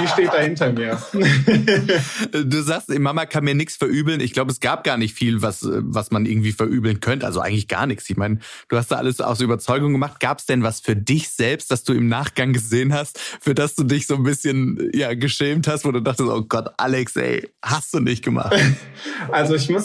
[0.00, 1.00] die steht da hinter mir.
[2.32, 4.20] du sagst, Mama kann mir nichts verübeln.
[4.20, 7.24] Ich glaube, es gab gar nicht viel, was, was man irgendwie verübeln könnte.
[7.24, 8.10] Also eigentlich gar nichts.
[8.10, 10.18] Ich meine, du hast da alles aus Überzeugung gemacht.
[10.18, 13.76] Gab es denn was für dich selbst, das du im Nachgang gesehen hast, für das
[13.76, 17.48] du dich so ein bisschen ja, geschämt hast, wo du dachtest, oh Gott, Alex, ey,
[17.62, 18.54] hast du nicht gemacht?
[19.30, 19.83] Also ich muss,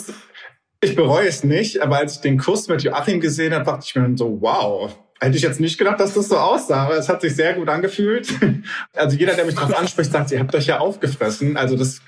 [0.82, 3.94] ich bereue es nicht, aber als ich den Kuss mit Joachim gesehen habe, dachte ich
[3.94, 7.20] mir so, wow, Hätte ich jetzt nicht gedacht, dass das so aussah, aber es hat
[7.20, 8.28] sich sehr gut angefühlt.
[8.94, 11.56] Also jeder, der mich darauf anspricht, sagt, ihr habt euch ja aufgefressen.
[11.56, 12.00] Also das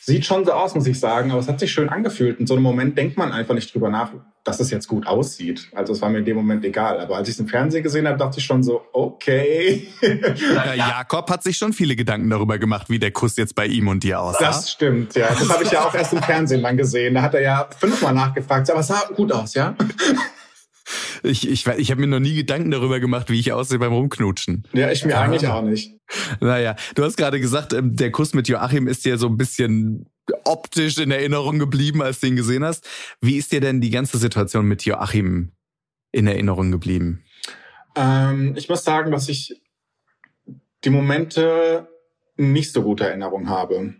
[0.00, 2.40] sieht schon so aus, muss ich sagen, aber es hat sich schön angefühlt.
[2.40, 4.12] In so einem Moment denkt man einfach nicht drüber nach,
[4.48, 5.68] dass es jetzt gut aussieht.
[5.74, 7.00] Also es war mir in dem Moment egal.
[7.00, 9.86] Aber als ich es im Fernsehen gesehen habe, dachte ich schon so, okay.
[10.00, 13.88] Ja, Jakob hat sich schon viele Gedanken darüber gemacht, wie der Kuss jetzt bei ihm
[13.88, 14.46] und dir aussah.
[14.46, 15.28] Das stimmt, ja.
[15.28, 17.14] Das habe ich ja auch erst im Fernsehen dann gesehen.
[17.14, 19.76] Da hat er ja fünfmal nachgefragt, aber es sah gut aus, ja?
[21.22, 24.64] Ich, ich, ich habe mir noch nie Gedanken darüber gemacht, wie ich aussehe beim Rumknutschen.
[24.72, 25.20] Ja, ich mir ja.
[25.20, 25.94] eigentlich auch nicht.
[26.40, 30.06] Naja, du hast gerade gesagt, ähm, der Kuss mit Joachim ist dir so ein bisschen
[30.44, 32.86] optisch in Erinnerung geblieben, als du ihn gesehen hast.
[33.20, 35.52] Wie ist dir denn die ganze Situation mit Joachim
[36.12, 37.24] in Erinnerung geblieben?
[37.94, 39.60] Ähm, ich muss sagen, dass ich
[40.84, 41.88] die Momente
[42.36, 43.94] nicht so gute Erinnerung habe.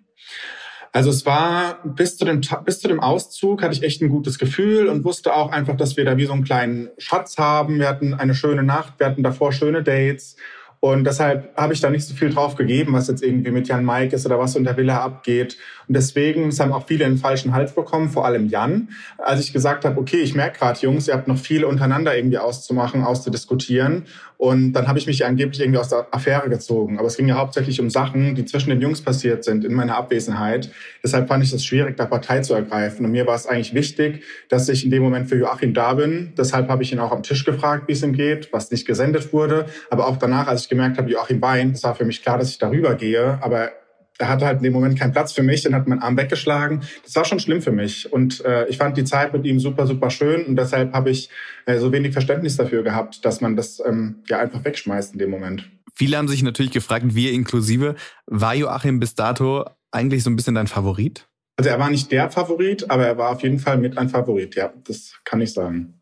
[0.92, 4.38] Also es war bis zu dem bis zu dem Auszug hatte ich echt ein gutes
[4.38, 7.78] Gefühl und wusste auch einfach, dass wir da wie so einen kleinen Schatz haben.
[7.78, 10.36] Wir hatten eine schöne Nacht, wir hatten davor schöne Dates
[10.80, 13.84] und deshalb habe ich da nicht so viel drauf gegeben, was jetzt irgendwie mit Jan
[13.84, 15.56] Mike ist oder was in der Villa abgeht.
[15.88, 18.90] Und deswegen es haben auch viele einen falschen Hals bekommen, vor allem Jan.
[19.16, 22.38] Als ich gesagt habe, okay, ich merke gerade, Jungs, ihr habt noch viel untereinander irgendwie
[22.38, 24.04] auszumachen, auszudiskutieren.
[24.36, 26.98] Und dann habe ich mich angeblich irgendwie aus der Affäre gezogen.
[26.98, 29.96] Aber es ging ja hauptsächlich um Sachen, die zwischen den Jungs passiert sind in meiner
[29.96, 30.70] Abwesenheit.
[31.02, 33.04] Deshalb fand ich es schwierig, da Partei zu ergreifen.
[33.04, 36.34] Und mir war es eigentlich wichtig, dass ich in dem Moment für Joachim da bin.
[36.36, 39.32] Deshalb habe ich ihn auch am Tisch gefragt, wie es ihm geht, was nicht gesendet
[39.32, 39.66] wurde.
[39.90, 42.50] Aber auch danach, als ich gemerkt habe, Joachim weint, es war für mich klar, dass
[42.50, 43.38] ich darüber gehe.
[43.42, 43.70] Aber
[44.18, 46.82] er hatte halt in dem Moment keinen Platz für mich, dann hat mein Arm weggeschlagen.
[47.04, 48.12] Das war schon schlimm für mich.
[48.12, 50.44] Und äh, ich fand die Zeit mit ihm super, super schön.
[50.44, 51.30] Und deshalb habe ich
[51.66, 55.30] äh, so wenig Verständnis dafür gehabt, dass man das ähm, ja einfach wegschmeißt in dem
[55.30, 55.70] Moment.
[55.94, 57.94] Viele haben sich natürlich gefragt, wir inklusive,
[58.26, 61.28] war Joachim bis dato eigentlich so ein bisschen dein Favorit?
[61.56, 64.54] Also er war nicht der Favorit, aber er war auf jeden Fall mit ein Favorit,
[64.54, 65.97] ja, das kann ich sagen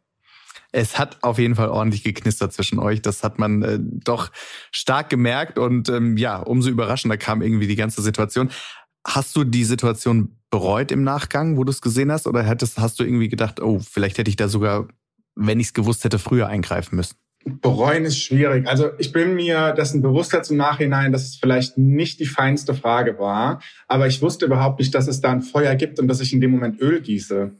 [0.76, 3.00] es hat auf jeden Fall ordentlich geknistert zwischen euch.
[3.00, 4.30] Das hat man äh, doch
[4.70, 8.50] stark gemerkt und ähm, ja, umso überraschender kam irgendwie die ganze Situation.
[9.06, 13.00] Hast du die Situation bereut im Nachgang, wo du es gesehen hast, oder hättest, hast
[13.00, 14.86] du irgendwie gedacht, oh, vielleicht hätte ich da sogar,
[15.34, 17.16] wenn ich es gewusst hätte, früher eingreifen müssen?
[17.46, 18.68] Bereuen ist schwierig.
[18.68, 22.74] Also ich bin mir dessen bewusst jetzt im Nachhinein, dass es vielleicht nicht die feinste
[22.74, 26.20] Frage war, aber ich wusste überhaupt nicht, dass es da ein Feuer gibt und dass
[26.20, 27.52] ich in dem Moment Öl gieße.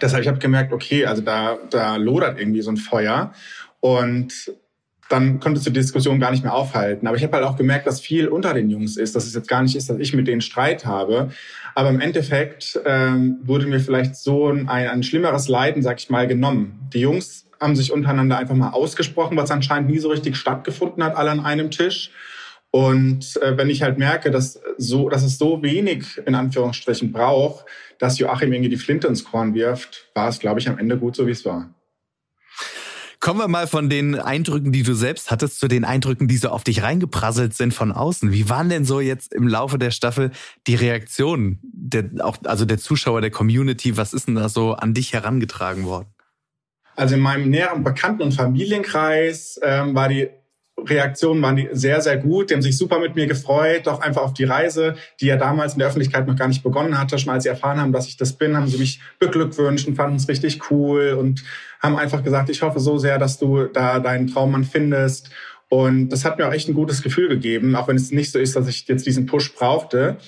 [0.00, 3.32] Deshalb ich habe gemerkt, okay, also da, da lodert irgendwie so ein Feuer.
[3.80, 4.32] Und
[5.08, 7.06] dann konntest du die Diskussion gar nicht mehr aufhalten.
[7.06, 9.48] Aber ich habe halt auch gemerkt, dass viel unter den Jungs ist, dass es jetzt
[9.48, 11.30] gar nicht ist, dass ich mit denen Streit habe.
[11.74, 16.26] Aber im Endeffekt ähm, wurde mir vielleicht so ein, ein schlimmeres Leiden, sag ich mal,
[16.26, 16.88] genommen.
[16.92, 21.16] Die Jungs haben sich untereinander einfach mal ausgesprochen, was anscheinend nie so richtig stattgefunden hat,
[21.16, 22.10] alle an einem Tisch.
[22.76, 27.64] Und äh, wenn ich halt merke, dass, so, dass es so wenig in Anführungsstrichen braucht,
[27.98, 31.16] dass Joachim irgendwie die Flinte ins Korn wirft, war es, glaube ich, am Ende gut
[31.16, 31.74] so, wie es war.
[33.18, 36.50] Kommen wir mal von den Eindrücken, die du selbst hattest, zu den Eindrücken, die so
[36.50, 38.30] auf dich reingeprasselt sind von außen.
[38.30, 40.30] Wie waren denn so jetzt im Laufe der Staffel
[40.66, 43.96] die Reaktionen der, auch, also der Zuschauer, der Community?
[43.96, 46.08] Was ist denn da so an dich herangetragen worden?
[46.94, 50.28] Also in meinem näheren Bekannten- und Familienkreis ähm, war die
[50.78, 52.50] Reaktionen waren sehr, sehr gut.
[52.50, 55.72] Die haben sich super mit mir gefreut, auch einfach auf die Reise, die ja damals
[55.72, 57.18] in der Öffentlichkeit noch gar nicht begonnen hatte.
[57.18, 60.16] Schon als sie erfahren haben, dass ich das bin, haben sie mich beglückwünscht und fanden
[60.16, 61.42] es richtig cool und
[61.80, 65.30] haben einfach gesagt, ich hoffe so sehr, dass du da deinen Traummann findest.
[65.68, 68.38] Und das hat mir auch echt ein gutes Gefühl gegeben, auch wenn es nicht so
[68.38, 70.18] ist, dass ich jetzt diesen Push brauchte.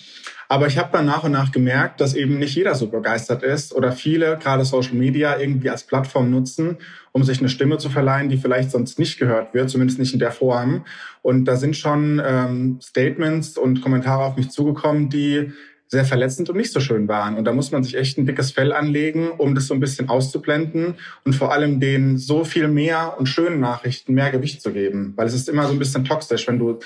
[0.49, 3.75] Aber ich habe dann nach und nach gemerkt, dass eben nicht jeder so begeistert ist
[3.75, 6.79] oder viele, gerade Social Media, irgendwie als Plattform nutzen,
[7.19, 10.21] um sich eine Stimme zu verleihen, die vielleicht sonst nicht gehört wird, zumindest nicht in
[10.21, 10.85] der Form.
[11.21, 15.53] Und da sind schon ähm, Statements und Kommentare auf mich zugekommen, die
[15.89, 17.37] sehr verletzend und nicht so schön waren.
[17.37, 20.09] Und da muss man sich echt ein dickes Fell anlegen, um das so ein bisschen
[20.09, 25.15] auszublenden und vor allem den so viel mehr und schönen Nachrichten mehr Gewicht zu geben.
[25.17, 26.79] Weil es ist immer so ein bisschen toxisch, wenn du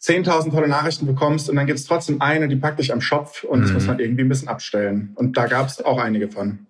[0.00, 3.42] 10.000 tolle Nachrichten bekommst und dann gibt es trotzdem eine, die packt dich am Schopf
[3.42, 3.88] und das muss mhm.
[3.88, 5.10] man irgendwie ein bisschen abstellen.
[5.16, 6.66] Und da gab es auch einige von.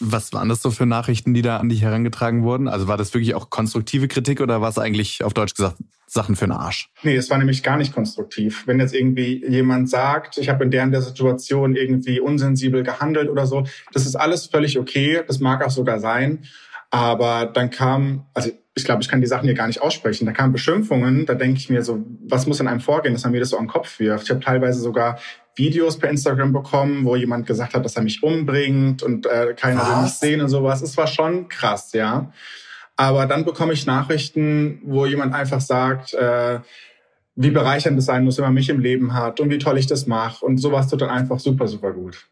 [0.00, 2.68] Was waren das so für Nachrichten, die da an dich herangetragen wurden?
[2.68, 6.36] Also war das wirklich auch konstruktive Kritik oder war es eigentlich auf Deutsch gesagt Sachen
[6.36, 6.88] für den Arsch?
[7.02, 8.66] Nee, es war nämlich gar nicht konstruktiv.
[8.66, 13.28] Wenn jetzt irgendwie jemand sagt, ich habe in der, in der Situation irgendwie unsensibel gehandelt
[13.28, 16.44] oder so, das ist alles völlig okay, das mag auch sogar sein.
[16.90, 20.26] Aber dann kam, also ich glaube, ich kann die Sachen hier gar nicht aussprechen.
[20.26, 23.32] Da kamen Beschimpfungen, da denke ich mir so, was muss in einem vorgehen, dass man
[23.32, 24.24] mir das so an den Kopf wirft.
[24.24, 25.18] Ich habe teilweise sogar
[25.56, 29.86] Videos per Instagram bekommen, wo jemand gesagt hat, dass er mich umbringt und äh, keiner
[29.86, 30.82] will mich sehen und sowas.
[30.82, 32.32] Es war schon krass, ja.
[32.96, 36.60] Aber dann bekomme ich Nachrichten, wo jemand einfach sagt, äh,
[37.34, 39.86] wie bereichernd es sein muss, wenn man mich im Leben hat und wie toll ich
[39.86, 40.44] das mache.
[40.44, 42.26] Und sowas tut dann einfach super, super gut.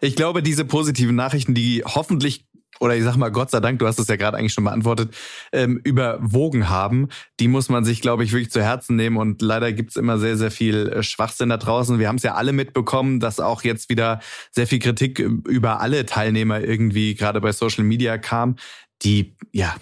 [0.00, 2.46] Ich glaube, diese positiven Nachrichten, die hoffentlich
[2.82, 5.14] oder ich sag mal Gott sei Dank, du hast es ja gerade eigentlich schon beantwortet,
[5.52, 9.18] ähm, überwogen haben, die muss man sich, glaube ich, wirklich zu Herzen nehmen.
[9.18, 12.00] Und leider gibt's immer sehr, sehr viel äh, Schwachsinn da draußen.
[12.00, 14.18] Wir haben es ja alle mitbekommen, dass auch jetzt wieder
[14.50, 18.56] sehr viel Kritik über alle Teilnehmer irgendwie gerade bei Social Media kam,
[19.02, 19.76] die, ja,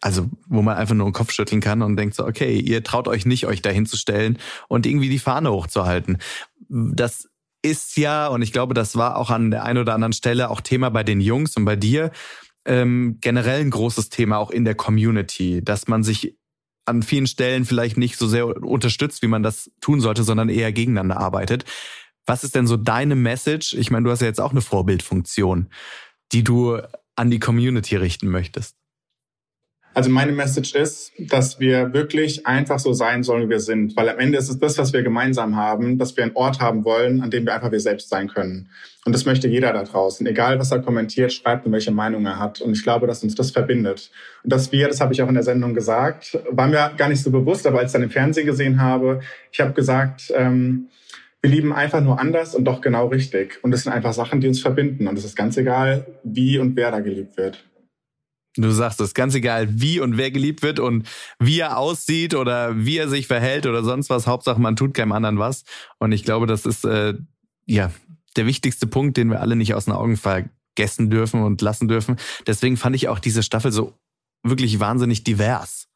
[0.00, 3.06] also wo man einfach nur den Kopf schütteln kann und denkt so, okay, ihr traut
[3.06, 6.18] euch nicht, euch dahin zu stellen und irgendwie die Fahne hochzuhalten.
[6.68, 7.28] Das
[7.62, 10.60] ist ja, und ich glaube, das war auch an der einen oder anderen Stelle auch
[10.60, 12.10] Thema bei den Jungs und bei dir,
[12.64, 16.36] ähm, generell ein großes Thema auch in der Community, dass man sich
[16.84, 20.72] an vielen Stellen vielleicht nicht so sehr unterstützt, wie man das tun sollte, sondern eher
[20.72, 21.64] gegeneinander arbeitet.
[22.26, 23.74] Was ist denn so deine Message?
[23.74, 25.68] Ich meine, du hast ja jetzt auch eine Vorbildfunktion,
[26.32, 26.78] die du
[27.14, 28.76] an die Community richten möchtest.
[29.94, 33.94] Also meine Message ist, dass wir wirklich einfach so sein sollen, wie wir sind.
[33.96, 36.84] Weil am Ende ist es das, was wir gemeinsam haben, dass wir einen Ort haben
[36.84, 38.70] wollen, an dem wir einfach wir selbst sein können.
[39.04, 40.26] Und das möchte jeder da draußen.
[40.26, 42.60] Egal, was er kommentiert, schreibt und welche Meinung er hat.
[42.62, 44.10] Und ich glaube, dass uns das verbindet.
[44.42, 47.22] Und dass wir, das habe ich auch in der Sendung gesagt, war mir gar nicht
[47.22, 50.88] so bewusst, aber als ich dann im Fernsehen gesehen habe, ich habe gesagt, ähm,
[51.42, 53.58] wir lieben einfach nur anders und doch genau richtig.
[53.62, 55.08] Und das sind einfach Sachen, die uns verbinden.
[55.08, 57.64] Und es ist ganz egal, wie und wer da geliebt wird.
[58.56, 62.84] Du sagst es, ganz egal, wie und wer geliebt wird und wie er aussieht oder
[62.84, 64.26] wie er sich verhält oder sonst was.
[64.26, 65.64] Hauptsache, man tut keinem anderen was.
[65.98, 67.14] Und ich glaube, das ist äh,
[67.66, 67.90] ja
[68.36, 72.16] der wichtigste Punkt, den wir alle nicht aus den Augen vergessen dürfen und lassen dürfen.
[72.46, 73.94] Deswegen fand ich auch diese Staffel so
[74.42, 75.88] wirklich wahnsinnig divers.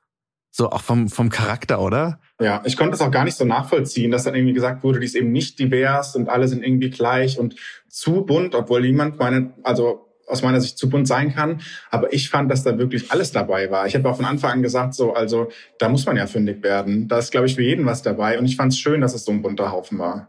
[0.51, 2.19] So auch vom, vom Charakter, oder?
[2.41, 5.05] Ja, ich konnte es auch gar nicht so nachvollziehen, dass dann irgendwie gesagt wurde, die
[5.05, 7.57] ist eben nicht divers und alle sind irgendwie gleich und
[7.91, 11.61] zu bunt, obwohl niemand meine, also aus meiner Sicht zu bunt sein kann.
[11.91, 13.87] Aber ich fand, dass da wirklich alles dabei war.
[13.87, 17.09] Ich habe auch von Anfang an gesagt, so, also da muss man ja fündig werden.
[17.09, 18.39] Da ist, glaube ich, für jeden was dabei.
[18.39, 20.29] Und ich fand es schön, dass es so ein bunter Haufen war.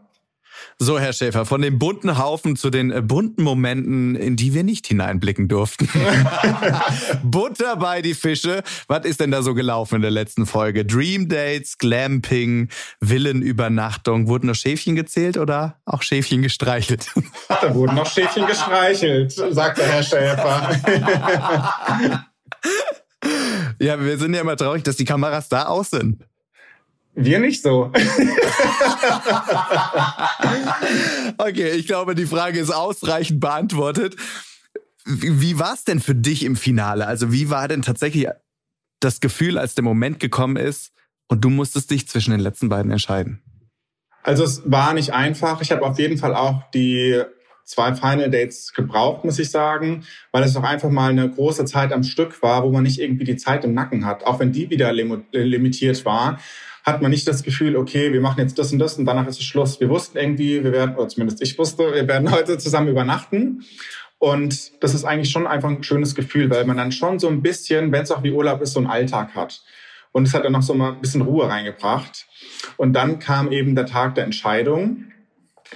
[0.78, 4.62] So, Herr Schäfer, von dem bunten Haufen zu den äh, bunten Momenten, in die wir
[4.62, 5.88] nicht hineinblicken durften.
[7.24, 8.62] Butter bei die Fische.
[8.86, 10.84] Was ist denn da so gelaufen in der letzten Folge?
[10.84, 12.68] Dream Dates, Glamping,
[13.00, 14.28] Villenübernachtung.
[14.28, 17.08] Wurden noch Schäfchen gezählt oder auch Schäfchen gestreichelt?
[17.48, 20.70] da wurden noch Schäfchen gestreichelt, sagt der Herr Schäfer.
[23.80, 26.22] ja, wir sind ja immer traurig, dass die Kameras da aus sind.
[27.20, 27.90] Wir nicht so.
[31.38, 34.14] okay, ich glaube, die Frage ist ausreichend beantwortet.
[35.04, 37.08] Wie, wie war es denn für dich im Finale?
[37.08, 38.28] Also wie war denn tatsächlich
[39.00, 40.92] das Gefühl, als der Moment gekommen ist
[41.26, 43.42] und du musstest dich zwischen den letzten beiden entscheiden?
[44.22, 45.60] Also es war nicht einfach.
[45.60, 47.20] Ich habe auf jeden Fall auch die
[47.64, 51.92] zwei Final Dates gebraucht, muss ich sagen, weil es auch einfach mal eine große Zeit
[51.92, 54.70] am Stück war, wo man nicht irgendwie die Zeit im Nacken hat, auch wenn die
[54.70, 56.38] wieder limitiert war
[56.88, 59.38] hat man nicht das Gefühl, okay, wir machen jetzt das und das und danach ist
[59.38, 59.80] es Schluss.
[59.80, 63.64] Wir wussten irgendwie, wir werden, oder zumindest ich wusste, wir werden heute zusammen übernachten.
[64.18, 67.40] Und das ist eigentlich schon einfach ein schönes Gefühl, weil man dann schon so ein
[67.40, 69.62] bisschen, wenn es auch wie Urlaub ist, so einen Alltag hat.
[70.10, 72.26] Und es hat dann noch so mal ein bisschen Ruhe reingebracht.
[72.76, 75.04] Und dann kam eben der Tag der Entscheidung.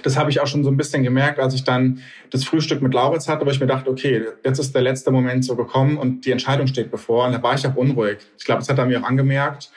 [0.01, 2.93] Das habe ich auch schon so ein bisschen gemerkt, als ich dann das Frühstück mit
[2.93, 6.25] Lauritz hatte, aber ich mir dachte, okay, jetzt ist der letzte Moment so gekommen und
[6.25, 7.27] die Entscheidung steht bevor.
[7.27, 8.17] Und da war ich auch unruhig.
[8.37, 9.71] Ich glaube, das hat er mir auch angemerkt.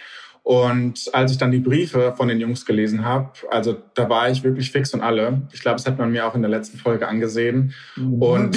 [0.47, 4.44] Und als ich dann die Briefe von den Jungs gelesen habe, also da war ich
[4.44, 5.42] wirklich fix und alle.
[5.53, 7.74] Ich glaube, das hat man mir auch in der letzten Folge angesehen.
[8.20, 8.57] Und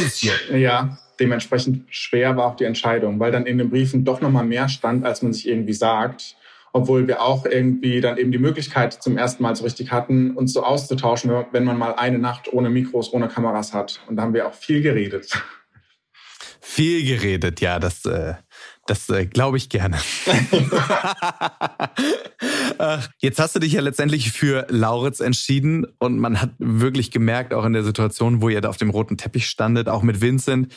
[0.52, 4.70] ja, dementsprechend schwer war auch die Entscheidung, weil dann in den Briefen doch nochmal mehr
[4.70, 6.36] stand, als man sich irgendwie sagt.
[6.74, 10.54] Obwohl wir auch irgendwie dann eben die Möglichkeit zum ersten Mal so richtig hatten, uns
[10.54, 14.00] so auszutauschen, wenn man mal eine Nacht ohne Mikros, ohne Kameras hat.
[14.08, 15.32] Und da haben wir auch viel geredet.
[16.62, 18.36] Viel geredet, ja, das, äh,
[18.90, 19.98] das äh, glaube ich gerne.
[23.20, 27.66] Jetzt hast du dich ja letztendlich für Lauritz entschieden und man hat wirklich gemerkt, auch
[27.66, 30.74] in der Situation, wo ihr da auf dem roten Teppich standet, auch mit Vincent,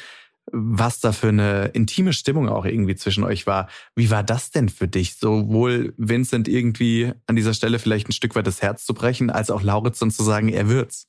[0.51, 3.69] was da für eine intime Stimmung auch irgendwie zwischen euch war.
[3.95, 8.35] Wie war das denn für dich, sowohl Vincent irgendwie an dieser Stelle vielleicht ein Stück
[8.35, 11.07] weit das Herz zu brechen, als auch Lauritz dann zu sagen, er wird's?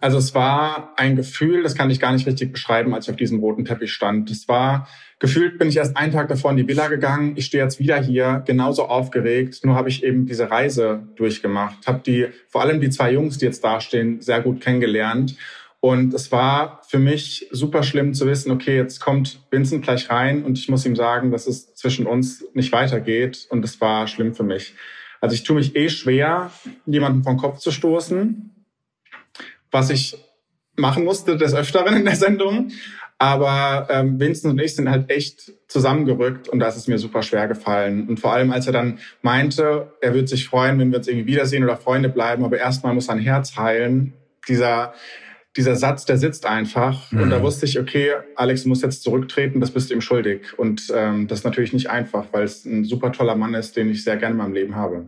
[0.00, 3.16] Also es war ein Gefühl, das kann ich gar nicht richtig beschreiben, als ich auf
[3.16, 4.30] diesem roten Teppich stand.
[4.30, 4.86] Es war
[5.18, 7.32] gefühlt, bin ich erst einen Tag davor in die Villa gegangen.
[7.36, 9.64] Ich stehe jetzt wieder hier, genauso aufgeregt.
[9.64, 13.46] Nur habe ich eben diese Reise durchgemacht, habe die vor allem die zwei Jungs, die
[13.46, 15.36] jetzt dastehen, sehr gut kennengelernt.
[15.80, 20.42] Und es war für mich super schlimm zu wissen, okay, jetzt kommt Vincent gleich rein
[20.42, 23.46] und ich muss ihm sagen, dass es zwischen uns nicht weitergeht.
[23.50, 24.74] Und es war schlimm für mich.
[25.20, 26.50] Also ich tue mich eh schwer,
[26.86, 28.53] jemanden vom Kopf zu stoßen
[29.74, 30.16] was ich
[30.76, 32.70] machen musste des Öfteren in der Sendung.
[33.18, 37.46] Aber ähm, Vincent und ich sind halt echt zusammengerückt und das ist mir super schwer
[37.46, 38.08] gefallen.
[38.08, 41.26] Und vor allem, als er dann meinte, er würde sich freuen, wenn wir uns irgendwie
[41.26, 44.14] wiedersehen oder Freunde bleiben, aber erstmal muss sein Herz heilen.
[44.48, 44.94] Dieser,
[45.56, 47.12] dieser Satz, der sitzt einfach.
[47.12, 47.22] Mhm.
[47.22, 50.58] Und da wusste ich, okay, Alex muss jetzt zurücktreten, das bist du ihm schuldig.
[50.58, 53.90] Und ähm, das ist natürlich nicht einfach, weil es ein super toller Mann ist, den
[53.90, 55.06] ich sehr gerne in meinem Leben habe.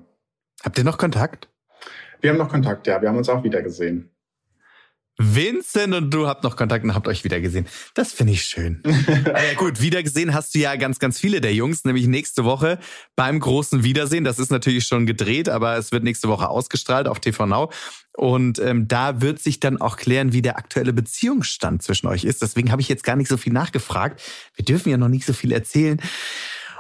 [0.63, 1.49] Habt ihr noch Kontakt?
[2.21, 3.03] Wir haben noch Kontakt, ja.
[3.03, 4.11] Wir haben uns auch wieder gesehen.
[5.19, 7.67] Vincent und du habt noch Kontakt und habt euch wieder gesehen.
[7.95, 8.83] Das finde ich schön.
[9.07, 12.79] ja, gut, wiedergesehen hast du ja ganz, ganz viele der Jungs, nämlich nächste Woche
[13.17, 14.25] beim großen Wiedersehen.
[14.25, 17.71] Das ist natürlich schon gedreht, aber es wird nächste Woche ausgestrahlt auf TV Now.
[18.13, 22.43] Und ähm, da wird sich dann auch klären, wie der aktuelle Beziehungsstand zwischen euch ist.
[22.43, 24.23] Deswegen habe ich jetzt gar nicht so viel nachgefragt.
[24.55, 26.01] Wir dürfen ja noch nicht so viel erzählen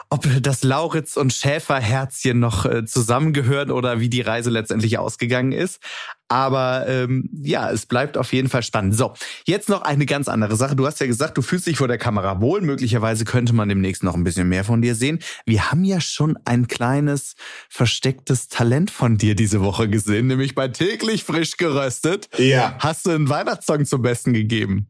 [0.08, 5.80] ob das Lauritz und Schäferherzchen noch äh, zusammengehören oder wie die Reise letztendlich ausgegangen ist.
[6.28, 8.96] Aber ähm, ja, es bleibt auf jeden Fall spannend.
[8.96, 10.74] So, jetzt noch eine ganz andere Sache.
[10.74, 12.62] Du hast ja gesagt, du fühlst dich vor der Kamera wohl.
[12.62, 15.20] Möglicherweise könnte man demnächst noch ein bisschen mehr von dir sehen.
[15.44, 17.34] Wir haben ja schon ein kleines
[17.68, 22.28] verstecktes Talent von dir diese Woche gesehen, nämlich bei täglich frisch geröstet.
[22.38, 22.76] Ja.
[22.80, 24.88] Hast du einen Weihnachtssong zum Besten gegeben?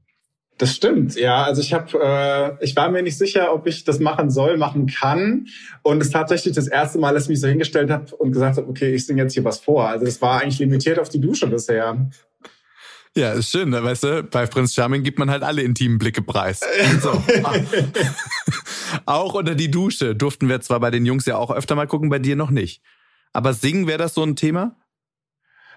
[0.59, 1.42] Das stimmt, ja.
[1.42, 4.86] Also ich habe, äh, ich war mir nicht sicher, ob ich das machen soll, machen
[4.86, 5.48] kann.
[5.82, 8.57] Und es ist tatsächlich das erste Mal, dass ich mich so hingestellt habe und gesagt
[8.57, 9.88] habe, okay, ich singe jetzt hier was vor.
[9.88, 12.09] Also es war eigentlich limitiert auf die Dusche bisher.
[13.14, 13.82] Ja, ist schön, ne?
[13.82, 16.61] weißt du, bei Prinz Charming gibt man halt alle intimen Blicke preis.
[17.00, 17.11] So.
[19.07, 22.09] auch unter die Dusche durften wir zwar bei den Jungs ja auch öfter mal gucken,
[22.09, 22.82] bei dir noch nicht.
[23.32, 24.76] Aber singen wäre das so ein Thema?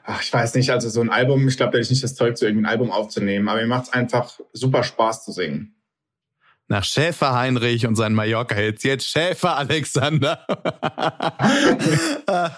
[0.10, 2.16] Ach, ich weiß nicht, also so ein Album, ich glaube, da hätte ich nicht das
[2.16, 5.76] Zeug, so irgendwie ein Album aufzunehmen, aber mir macht es einfach super Spaß zu singen.
[6.68, 10.45] Nach Schäfer Heinrich und seinen Mallorca-Hits, jetzt Schäfer Alexander.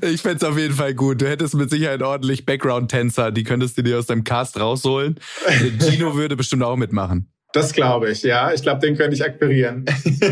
[0.00, 1.20] ich fände auf jeden Fall gut.
[1.20, 5.18] Du hättest mit Sicherheit ordentlich Background-Tänzer, die könntest du dir aus deinem Cast rausholen.
[5.80, 7.31] Gino würde bestimmt auch mitmachen.
[7.52, 8.52] Das glaube ich, ja.
[8.52, 9.84] Ich glaube, den könnte ich akquirieren.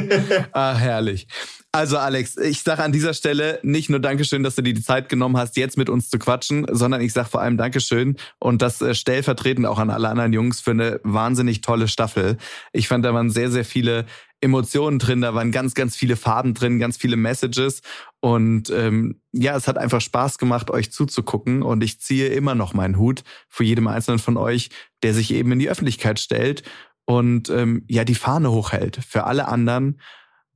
[0.53, 1.27] ah, herrlich.
[1.73, 5.09] Also Alex, ich sage an dieser Stelle nicht nur Dankeschön, dass du dir die Zeit
[5.09, 8.83] genommen hast, jetzt mit uns zu quatschen, sondern ich sage vor allem Dankeschön und das
[8.83, 12.39] äh, stellvertretend auch an alle anderen Jungs für eine wahnsinnig tolle Staffel.
[12.73, 14.07] Ich fand, da waren sehr, sehr viele
[14.41, 17.83] Emotionen drin, da waren ganz, ganz viele Farben drin, ganz viele Messages
[18.19, 22.75] und ähm, ja, es hat einfach Spaß gemacht, euch zuzugucken und ich ziehe immer noch
[22.75, 24.71] meinen Hut vor jedem einzelnen von euch,
[25.05, 26.65] der sich eben in die Öffentlichkeit stellt
[27.11, 30.01] und ähm, ja die Fahne hochhält für alle anderen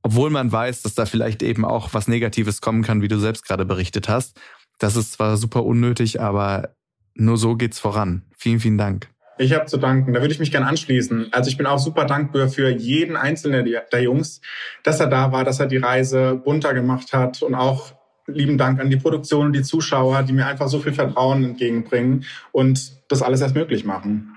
[0.05, 3.43] obwohl man weiß, dass da vielleicht eben auch was Negatives kommen kann, wie du selbst
[3.43, 4.39] gerade berichtet hast.
[4.77, 6.75] Das ist zwar super unnötig, aber
[7.15, 8.21] nur so geht's voran.
[8.37, 9.09] Vielen, vielen Dank.
[9.39, 10.13] Ich habe zu danken.
[10.13, 11.33] Da würde ich mich gern anschließen.
[11.33, 14.41] Also ich bin auch super dankbar für jeden einzelnen der Jungs,
[14.83, 17.93] dass er da war, dass er die Reise bunter gemacht hat und auch
[18.27, 22.25] lieben Dank an die Produktion und die Zuschauer, die mir einfach so viel Vertrauen entgegenbringen
[22.51, 24.34] und das alles erst möglich machen.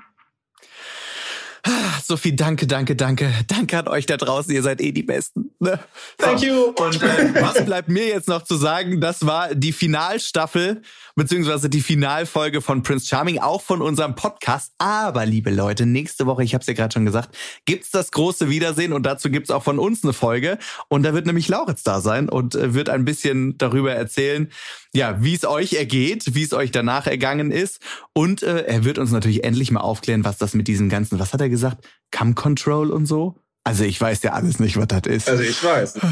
[2.02, 3.32] Sophie, danke, danke, danke.
[3.46, 4.52] Danke an euch da draußen.
[4.54, 5.47] Ihr seid eh die Besten.
[5.60, 5.78] Ne?
[6.18, 6.72] Thank you.
[6.76, 9.00] Und äh, was bleibt mir jetzt noch zu sagen?
[9.00, 10.82] Das war die Finalstaffel
[11.16, 14.72] beziehungsweise die Finalfolge von Prince Charming, auch von unserem Podcast.
[14.78, 18.48] Aber, liebe Leute, nächste Woche, ich habe es ja gerade schon gesagt, gibt's das große
[18.48, 20.58] Wiedersehen und dazu gibt's auch von uns eine Folge.
[20.86, 24.52] Und da wird nämlich Lauritz da sein und äh, wird ein bisschen darüber erzählen,
[24.94, 27.80] ja, wie es euch ergeht, wie es euch danach ergangen ist.
[28.12, 31.32] Und äh, er wird uns natürlich endlich mal aufklären, was das mit diesem ganzen, was
[31.32, 33.34] hat er gesagt, Cam Control und so
[33.68, 35.28] also ich weiß ja alles nicht, was das ist.
[35.28, 35.94] Also ich weiß.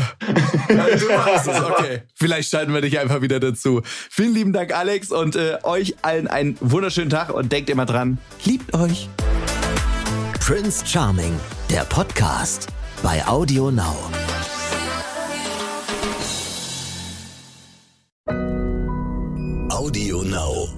[0.68, 2.02] Also du weißt es, okay.
[2.14, 3.80] Vielleicht schalten wir dich einfach wieder dazu.
[4.10, 8.18] Vielen lieben Dank, Alex, und äh, euch allen einen wunderschönen Tag und denkt immer dran,
[8.44, 9.08] liebt euch.
[10.40, 11.32] Prince Charming,
[11.70, 12.66] der Podcast
[13.02, 13.96] bei Audio Now.
[19.70, 20.75] Audio Now.